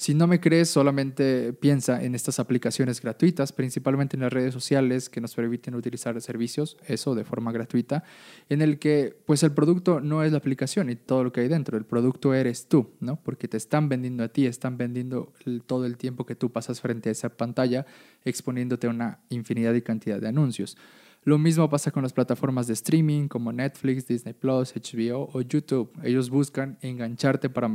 Si 0.00 0.14
no 0.14 0.26
me 0.26 0.40
crees, 0.40 0.70
solamente 0.70 1.52
piensa 1.52 2.02
en 2.02 2.14
estas 2.14 2.40
aplicaciones 2.40 3.02
gratuitas, 3.02 3.52
principalmente 3.52 4.16
en 4.16 4.22
las 4.22 4.32
redes 4.32 4.54
sociales 4.54 5.10
que 5.10 5.20
nos 5.20 5.34
permiten 5.34 5.74
utilizar 5.74 6.18
servicios, 6.22 6.78
eso 6.86 7.14
de 7.14 7.22
forma 7.22 7.52
gratuita, 7.52 8.02
en 8.48 8.62
el 8.62 8.78
que 8.78 9.14
pues 9.26 9.42
el 9.42 9.52
producto 9.52 10.00
no 10.00 10.24
es 10.24 10.32
la 10.32 10.38
aplicación 10.38 10.88
y 10.88 10.96
todo 10.96 11.22
lo 11.22 11.32
que 11.34 11.42
hay 11.42 11.48
dentro, 11.48 11.76
el 11.76 11.84
producto 11.84 12.32
eres 12.32 12.66
tú, 12.66 12.92
¿no? 13.00 13.16
Porque 13.22 13.46
te 13.46 13.58
están 13.58 13.90
vendiendo 13.90 14.24
a 14.24 14.28
ti, 14.28 14.46
están 14.46 14.78
vendiendo 14.78 15.34
todo 15.66 15.84
el 15.84 15.98
tiempo 15.98 16.24
que 16.24 16.34
tú 16.34 16.50
pasas 16.50 16.80
frente 16.80 17.10
a 17.10 17.12
esa 17.12 17.28
pantalla 17.28 17.84
exponiéndote 18.24 18.86
a 18.86 18.90
una 18.90 19.18
infinidad 19.28 19.74
y 19.74 19.82
cantidad 19.82 20.18
de 20.18 20.28
anuncios. 20.28 20.78
Lo 21.22 21.36
mismo 21.36 21.68
pasa 21.68 21.90
con 21.90 22.02
las 22.02 22.14
plataformas 22.14 22.66
de 22.66 22.72
streaming 22.72 23.28
como 23.28 23.52
Netflix, 23.52 24.06
Disney 24.06 24.32
Plus, 24.32 24.74
HBO 24.74 25.28
o 25.32 25.42
YouTube. 25.42 25.92
Ellos 26.02 26.30
buscan 26.30 26.78
engancharte 26.80 27.50
para, 27.50 27.68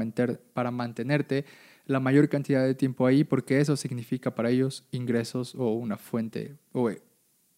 para 0.53 0.71
mantenerte 0.71 1.45
la 1.85 1.99
mayor 1.99 2.27
cantidad 2.27 2.65
de 2.65 2.73
tiempo 2.73 3.05
ahí 3.05 3.23
porque 3.23 3.59
eso 3.59 3.77
significa 3.77 4.33
para 4.33 4.49
ellos 4.49 4.87
ingresos 4.91 5.53
o 5.53 5.73
una 5.73 5.97
fuente 5.97 6.55
o 6.71 6.89
eh, 6.89 7.01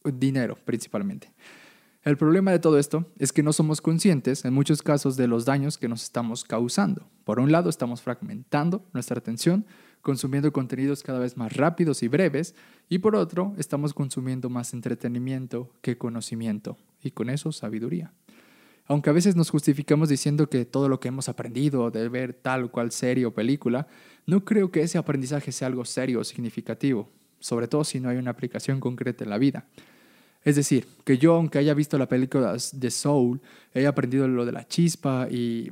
dinero 0.03 0.57
principalmente. 0.65 1.31
El 2.03 2.17
problema 2.17 2.51
de 2.51 2.59
todo 2.59 2.79
esto 2.79 3.05
es 3.17 3.33
que 3.33 3.43
no 3.43 3.51
somos 3.51 3.81
conscientes 3.81 4.45
en 4.45 4.53
muchos 4.53 4.81
casos 4.81 5.17
de 5.17 5.27
los 5.27 5.45
daños 5.45 5.77
que 5.77 5.89
nos 5.89 6.03
estamos 6.03 6.43
causando. 6.43 7.09
Por 7.23 7.39
un 7.39 7.51
lado, 7.51 7.69
estamos 7.69 8.01
fragmentando 8.01 8.85
nuestra 8.93 9.17
atención, 9.17 9.65
consumiendo 10.01 10.51
contenidos 10.51 11.03
cada 11.03 11.19
vez 11.19 11.37
más 11.37 11.53
rápidos 11.53 12.03
y 12.03 12.07
breves, 12.07 12.55
y 12.89 12.99
por 12.99 13.15
otro, 13.15 13.53
estamos 13.57 13.93
consumiendo 13.93 14.49
más 14.49 14.73
entretenimiento 14.73 15.71
que 15.81 15.97
conocimiento, 15.97 16.77
y 17.03 17.11
con 17.11 17.29
eso 17.29 17.51
sabiduría. 17.51 18.13
Aunque 18.85 19.09
a 19.09 19.13
veces 19.13 19.35
nos 19.35 19.49
justificamos 19.49 20.07
diciendo 20.07 20.49
que 20.49 20.63
todo 20.63 20.87
lo 20.87 20.99
que 20.99 21.09
hemos 21.09 21.27
aprendido 21.27 21.91
de 21.91 22.07
ver 22.07 22.33
tal 22.33 22.63
o 22.63 22.71
cual 22.71 22.91
serie 22.91 23.25
o 23.25 23.33
película, 23.33 23.87
no 24.25 24.45
creo 24.45 24.71
que 24.71 24.81
ese 24.81 24.97
aprendizaje 24.97 25.51
sea 25.51 25.67
algo 25.67 25.83
serio 25.83 26.21
o 26.21 26.23
significativo, 26.23 27.09
sobre 27.39 27.67
todo 27.67 27.83
si 27.83 27.99
no 27.99 28.09
hay 28.09 28.17
una 28.17 28.31
aplicación 28.31 28.79
concreta 28.79 29.25
en 29.25 29.29
la 29.29 29.37
vida. 29.37 29.65
Es 30.43 30.55
decir, 30.55 30.87
que 31.03 31.17
yo, 31.17 31.35
aunque 31.35 31.57
haya 31.57 31.73
visto 31.73 31.97
la 31.97 32.07
película 32.07 32.55
de 32.71 32.91
Soul, 32.91 33.41
he 33.73 33.85
aprendido 33.85 34.27
lo 34.29 34.45
de 34.45 34.53
la 34.53 34.65
chispa 34.65 35.27
y, 35.29 35.71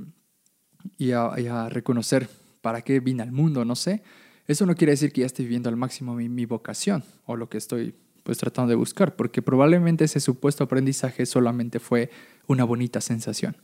y, 0.98 1.12
a, 1.12 1.70
reconocer 1.70 2.28
para 2.66 2.82
qué 2.82 3.00
vine 3.00 3.22
al 3.22 3.32
mundo, 3.32 3.64
no 3.64 3.76
sé. 3.76 4.02
Eso 4.48 4.66
no 4.66 4.74
quiere 4.74 4.90
decir 4.90 5.12
que 5.12 5.22
ya 5.22 5.28
esté 5.28 5.44
viviendo 5.44 5.70
al 5.70 5.76
máximo 5.76 6.16
mi, 6.16 6.30
mi 6.30 6.48
vocación 6.48 7.04
o 7.28 7.36
lo 7.36 7.48
que 7.48 7.60
estoy 7.60 7.94
pues 8.24 8.40
tratando 8.40 8.70
de 8.70 8.76
buscar, 8.76 9.16
porque 9.16 9.44
probablemente 9.44 10.06
ese 10.06 10.20
supuesto 10.20 10.64
aprendizaje 10.64 11.28
solamente 11.28 11.80
fue 11.80 12.10
una 12.48 12.64
bonita 12.64 13.02
sensación. 13.02 13.56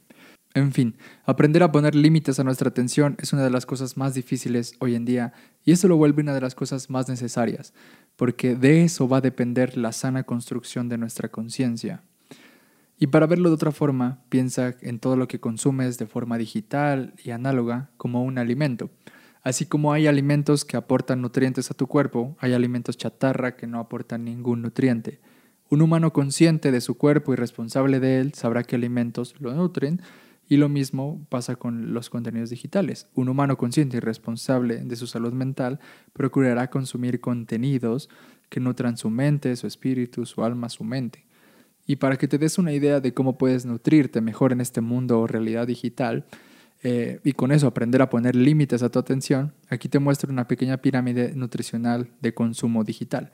En 0.53 0.71
fin, 0.71 0.97
aprender 1.25 1.63
a 1.63 1.71
poner 1.71 1.95
límites 1.95 2.39
a 2.39 2.43
nuestra 2.43 2.69
atención 2.69 3.15
es 3.19 3.33
una 3.33 3.43
de 3.43 3.49
las 3.49 3.65
cosas 3.65 3.97
más 3.97 4.13
difíciles 4.13 4.75
hoy 4.77 4.93
en 4.93 5.05
día 5.05 5.33
y 5.65 5.71
eso 5.71 5.87
lo 5.87 5.97
vuelve 5.97 6.21
una 6.21 6.35
de 6.35 6.41
las 6.41 6.53
cosas 6.53 6.91
más 6.91 7.09
necesarias, 7.09 7.73
porque 8.17 8.55
de 8.55 8.83
eso 8.83 9.09
va 9.09 9.17
a 9.17 9.21
depender 9.21 9.77
la 9.77 9.93
sana 9.93 10.25
construcción 10.25 10.89
de 10.89 10.99
nuestra 10.99 11.29
conciencia. 11.29 12.03
Y 13.01 13.07
para 13.07 13.25
verlo 13.25 13.49
de 13.49 13.55
otra 13.55 13.71
forma, 13.71 14.21
piensa 14.29 14.75
en 14.81 14.99
todo 14.99 15.15
lo 15.15 15.27
que 15.27 15.39
consumes 15.39 15.97
de 15.97 16.05
forma 16.05 16.37
digital 16.37 17.15
y 17.23 17.31
análoga 17.31 17.89
como 17.97 18.23
un 18.23 18.37
alimento. 18.37 18.91
Así 19.41 19.65
como 19.65 19.91
hay 19.91 20.05
alimentos 20.05 20.65
que 20.65 20.77
aportan 20.77 21.19
nutrientes 21.19 21.71
a 21.71 21.73
tu 21.73 21.87
cuerpo, 21.87 22.37
hay 22.39 22.53
alimentos 22.53 22.97
chatarra 22.97 23.55
que 23.55 23.65
no 23.65 23.79
aportan 23.79 24.23
ningún 24.23 24.61
nutriente. 24.61 25.19
Un 25.71 25.81
humano 25.81 26.13
consciente 26.13 26.71
de 26.71 26.79
su 26.79 26.95
cuerpo 26.95 27.33
y 27.33 27.37
responsable 27.37 27.99
de 27.99 28.19
él 28.19 28.35
sabrá 28.35 28.61
qué 28.61 28.75
alimentos 28.75 29.33
lo 29.39 29.51
nutren 29.55 29.99
y 30.47 30.57
lo 30.57 30.69
mismo 30.69 31.25
pasa 31.29 31.55
con 31.55 31.95
los 31.95 32.11
contenidos 32.11 32.51
digitales. 32.51 33.07
Un 33.15 33.29
humano 33.29 33.57
consciente 33.57 33.97
y 33.97 33.99
responsable 33.99 34.77
de 34.77 34.95
su 34.95 35.07
salud 35.07 35.33
mental 35.33 35.79
procurará 36.13 36.69
consumir 36.69 37.19
contenidos 37.19 38.09
que 38.49 38.59
nutran 38.59 38.95
su 38.95 39.09
mente, 39.09 39.55
su 39.55 39.65
espíritu, 39.65 40.27
su 40.27 40.43
alma, 40.43 40.69
su 40.69 40.83
mente. 40.83 41.30
Y 41.91 41.97
para 41.97 42.15
que 42.15 42.29
te 42.29 42.37
des 42.37 42.57
una 42.57 42.71
idea 42.71 43.01
de 43.01 43.13
cómo 43.13 43.37
puedes 43.37 43.65
nutrirte 43.65 44.21
mejor 44.21 44.53
en 44.53 44.61
este 44.61 44.79
mundo 44.79 45.19
o 45.19 45.27
realidad 45.27 45.67
digital, 45.67 46.25
eh, 46.83 47.19
y 47.25 47.33
con 47.33 47.51
eso 47.51 47.67
aprender 47.67 48.01
a 48.01 48.09
poner 48.09 48.33
límites 48.33 48.81
a 48.81 48.87
tu 48.87 48.97
atención, 48.97 49.53
aquí 49.67 49.89
te 49.89 49.99
muestro 49.99 50.31
una 50.31 50.47
pequeña 50.47 50.77
pirámide 50.77 51.33
nutricional 51.35 52.07
de 52.21 52.33
consumo 52.33 52.85
digital. 52.85 53.33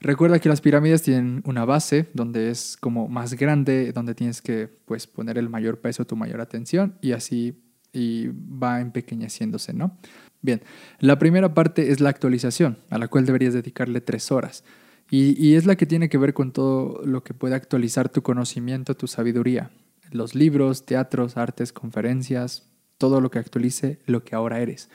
Recuerda 0.00 0.40
que 0.40 0.48
las 0.48 0.60
pirámides 0.60 1.02
tienen 1.02 1.40
una 1.46 1.64
base 1.64 2.08
donde 2.14 2.50
es 2.50 2.76
como 2.80 3.06
más 3.06 3.34
grande, 3.34 3.92
donde 3.92 4.16
tienes 4.16 4.42
que 4.42 4.68
pues, 4.86 5.06
poner 5.06 5.38
el 5.38 5.48
mayor 5.48 5.80
peso, 5.80 6.04
tu 6.04 6.16
mayor 6.16 6.40
atención 6.40 6.98
y 7.00 7.12
así 7.12 7.62
y 7.92 8.26
va 8.26 8.80
empequeñeciéndose, 8.80 9.72
¿no? 9.72 9.96
Bien, 10.42 10.62
la 10.98 11.20
primera 11.20 11.54
parte 11.54 11.92
es 11.92 12.00
la 12.00 12.10
actualización, 12.10 12.76
a 12.90 12.98
la 12.98 13.06
cual 13.06 13.24
deberías 13.24 13.54
dedicarle 13.54 14.00
tres 14.00 14.32
horas. 14.32 14.64
Y, 15.10 15.54
es 15.54 15.66
la 15.66 15.76
que 15.76 15.86
tiene 15.86 16.08
que 16.08 16.18
ver 16.18 16.34
con 16.34 16.52
todo 16.52 17.00
lo 17.04 17.22
que 17.22 17.34
puede 17.34 17.54
actualizar 17.54 18.08
tu 18.08 18.22
conocimiento, 18.22 18.96
tu 18.96 19.06
sabiduría. 19.06 19.70
Los 20.10 20.34
libros, 20.34 20.86
teatros, 20.86 21.36
artes, 21.36 21.72
conferencias, 21.72 22.70
todo 22.98 23.20
lo 23.20 23.30
que 23.30 23.38
actualice 23.38 23.98
lo 24.06 24.24
que 24.24 24.34
ahora 24.34 24.60
eres. 24.60 24.88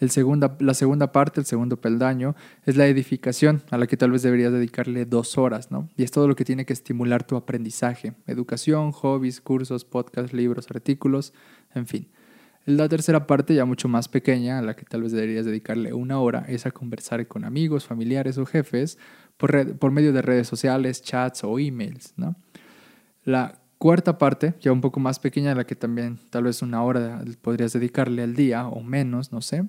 El 0.00 0.10
segunda, 0.10 0.56
la 0.60 0.74
segunda 0.74 1.10
parte, 1.10 1.40
el 1.40 1.46
segundo 1.46 1.80
peldaño, 1.80 2.36
es 2.64 2.76
la 2.76 2.86
edificación, 2.86 3.62
a 3.70 3.78
la 3.78 3.88
que 3.88 3.96
tal 3.96 4.12
vez 4.12 4.22
deberías 4.22 4.52
dedicarle 4.52 5.04
dos 5.06 5.36
horas, 5.36 5.72
¿no? 5.72 5.88
Y 5.96 6.04
es 6.04 6.12
todo 6.12 6.28
lo 6.28 6.36
que 6.36 6.44
tiene 6.44 6.64
que 6.64 6.72
estimular 6.72 7.24
tu 7.24 7.34
aprendizaje. 7.34 8.14
Educación, 8.28 8.92
hobbies, 8.92 9.40
cursos, 9.40 9.84
podcasts, 9.84 10.32
libros, 10.32 10.70
artículos, 10.70 11.32
en 11.74 11.86
fin. 11.86 12.08
La 12.64 12.88
tercera 12.88 13.26
parte, 13.26 13.54
ya 13.54 13.64
mucho 13.64 13.88
más 13.88 14.08
pequeña, 14.08 14.58
a 14.58 14.62
la 14.62 14.76
que 14.76 14.84
tal 14.84 15.02
vez 15.02 15.12
deberías 15.12 15.46
dedicarle 15.46 15.94
una 15.94 16.20
hora, 16.20 16.44
es 16.48 16.66
a 16.66 16.70
conversar 16.70 17.26
con 17.26 17.44
amigos, 17.44 17.86
familiares 17.86 18.38
o 18.38 18.46
jefes 18.46 18.98
por, 19.38 19.76
por 19.78 19.90
medio 19.90 20.12
de 20.12 20.20
redes 20.20 20.46
sociales, 20.46 21.00
chats 21.00 21.42
o 21.44 21.58
emails, 21.58 22.12
¿no? 22.16 22.36
La 23.24 23.58
Cuarta 23.78 24.18
parte, 24.18 24.54
ya 24.60 24.72
un 24.72 24.80
poco 24.80 24.98
más 24.98 25.20
pequeña, 25.20 25.54
la 25.54 25.64
que 25.64 25.76
también 25.76 26.18
tal 26.30 26.44
vez 26.44 26.62
una 26.62 26.82
hora 26.82 27.22
podrías 27.40 27.72
dedicarle 27.72 28.24
al 28.24 28.34
día 28.34 28.66
o 28.66 28.82
menos, 28.82 29.30
no 29.30 29.40
sé, 29.40 29.64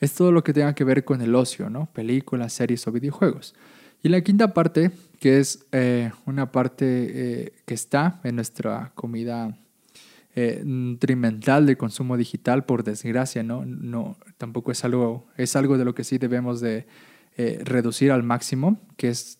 es 0.00 0.12
todo 0.14 0.32
lo 0.32 0.42
que 0.42 0.52
tenga 0.52 0.74
que 0.74 0.82
ver 0.82 1.04
con 1.04 1.22
el 1.22 1.32
ocio, 1.36 1.70
¿no? 1.70 1.86
Películas, 1.92 2.52
series 2.52 2.84
o 2.88 2.92
videojuegos. 2.92 3.54
Y 4.02 4.08
la 4.08 4.20
quinta 4.20 4.52
parte, 4.52 4.90
que 5.20 5.38
es 5.38 5.64
eh, 5.70 6.10
una 6.26 6.50
parte 6.50 6.86
eh, 6.86 7.52
que 7.64 7.74
está 7.74 8.20
en 8.24 8.34
nuestra 8.34 8.90
comida 8.96 9.56
eh, 10.34 10.62
nutrimental 10.64 11.64
de 11.64 11.76
consumo 11.76 12.16
digital, 12.16 12.64
por 12.64 12.82
desgracia, 12.82 13.44
¿no? 13.44 13.64
no 13.64 14.16
tampoco 14.38 14.72
es 14.72 14.84
algo, 14.84 15.28
es 15.36 15.54
algo 15.54 15.78
de 15.78 15.84
lo 15.84 15.94
que 15.94 16.02
sí 16.02 16.18
debemos 16.18 16.60
de 16.60 16.84
reducir 17.36 18.12
al 18.12 18.22
máximo, 18.22 18.80
que 18.96 19.08
es 19.08 19.38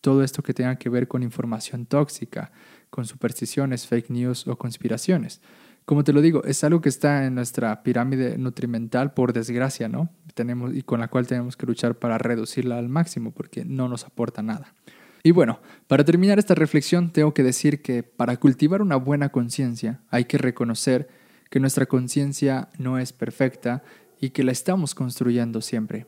todo 0.00 0.22
esto 0.22 0.42
que 0.42 0.54
tenga 0.54 0.76
que 0.76 0.88
ver 0.88 1.08
con 1.08 1.22
información 1.22 1.86
tóxica, 1.86 2.52
con 2.90 3.04
supersticiones, 3.04 3.86
fake 3.86 4.10
news 4.10 4.46
o 4.46 4.56
conspiraciones. 4.56 5.40
Como 5.84 6.04
te 6.04 6.12
lo 6.12 6.20
digo, 6.20 6.44
es 6.44 6.62
algo 6.64 6.80
que 6.80 6.90
está 6.90 7.24
en 7.24 7.34
nuestra 7.34 7.82
pirámide 7.82 8.36
nutrimental 8.36 9.14
por 9.14 9.32
desgracia, 9.32 9.88
¿no? 9.88 10.10
Tenemos, 10.34 10.74
y 10.74 10.82
con 10.82 11.00
la 11.00 11.08
cual 11.08 11.26
tenemos 11.26 11.56
que 11.56 11.66
luchar 11.66 11.98
para 11.98 12.18
reducirla 12.18 12.78
al 12.78 12.88
máximo 12.88 13.32
porque 13.32 13.64
no 13.64 13.88
nos 13.88 14.04
aporta 14.04 14.42
nada. 14.42 14.74
Y 15.22 15.30
bueno, 15.30 15.60
para 15.86 16.04
terminar 16.04 16.38
esta 16.38 16.54
reflexión 16.54 17.10
tengo 17.10 17.34
que 17.34 17.42
decir 17.42 17.82
que 17.82 18.02
para 18.02 18.36
cultivar 18.36 18.82
una 18.82 18.96
buena 18.96 19.30
conciencia 19.30 20.00
hay 20.10 20.26
que 20.26 20.38
reconocer 20.38 21.08
que 21.50 21.58
nuestra 21.58 21.86
conciencia 21.86 22.68
no 22.78 22.98
es 22.98 23.12
perfecta 23.12 23.82
y 24.20 24.30
que 24.30 24.44
la 24.44 24.52
estamos 24.52 24.94
construyendo 24.94 25.60
siempre, 25.60 26.06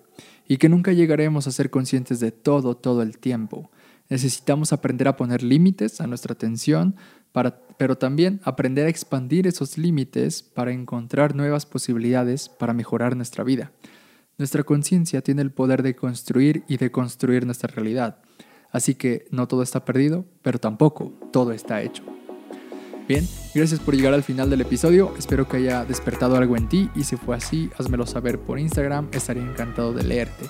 y 0.50 0.56
que 0.56 0.68
nunca 0.68 0.92
llegaremos 0.92 1.46
a 1.46 1.52
ser 1.52 1.70
conscientes 1.70 2.18
de 2.18 2.32
todo 2.32 2.76
todo 2.76 3.02
el 3.02 3.18
tiempo. 3.18 3.70
Necesitamos 4.08 4.72
aprender 4.72 5.06
a 5.06 5.14
poner 5.14 5.44
límites 5.44 6.00
a 6.00 6.08
nuestra 6.08 6.32
atención, 6.32 6.96
pero 7.78 7.96
también 7.96 8.40
aprender 8.42 8.86
a 8.86 8.88
expandir 8.88 9.46
esos 9.46 9.78
límites 9.78 10.42
para 10.42 10.72
encontrar 10.72 11.36
nuevas 11.36 11.66
posibilidades 11.66 12.48
para 12.48 12.72
mejorar 12.72 13.14
nuestra 13.14 13.44
vida. 13.44 13.70
Nuestra 14.38 14.64
conciencia 14.64 15.22
tiene 15.22 15.42
el 15.42 15.52
poder 15.52 15.84
de 15.84 15.94
construir 15.94 16.64
y 16.66 16.78
de 16.78 16.90
construir 16.90 17.46
nuestra 17.46 17.72
realidad. 17.72 18.18
Así 18.72 18.96
que 18.96 19.26
no 19.30 19.46
todo 19.46 19.62
está 19.62 19.84
perdido, 19.84 20.24
pero 20.42 20.58
tampoco 20.58 21.14
todo 21.30 21.52
está 21.52 21.80
hecho. 21.80 22.02
Bien, 23.11 23.27
gracias 23.57 23.81
por 23.81 23.96
llegar 23.96 24.14
al 24.14 24.23
final 24.23 24.51
del 24.51 24.61
episodio, 24.61 25.12
espero 25.18 25.49
que 25.49 25.57
haya 25.57 25.85
despertado 25.85 26.37
algo 26.37 26.57
en 26.57 26.68
ti. 26.68 26.88
Y 26.94 27.03
si 27.03 27.16
fue 27.16 27.35
así, 27.35 27.68
házmelo 27.77 28.07
saber 28.07 28.38
por 28.38 28.57
Instagram, 28.57 29.09
estaría 29.11 29.42
encantado 29.42 29.92
de 29.92 30.05
leerte. 30.05 30.44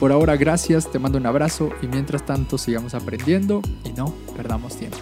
Por 0.00 0.10
ahora, 0.10 0.34
gracias, 0.34 0.90
te 0.90 0.98
mando 0.98 1.18
un 1.18 1.26
abrazo. 1.26 1.70
Y 1.80 1.86
mientras 1.86 2.26
tanto 2.26 2.58
sigamos 2.58 2.94
aprendiendo. 2.94 3.62
Y 3.84 3.92
no 3.92 4.12
perdamos 4.36 4.76
tiempo. 4.76 4.98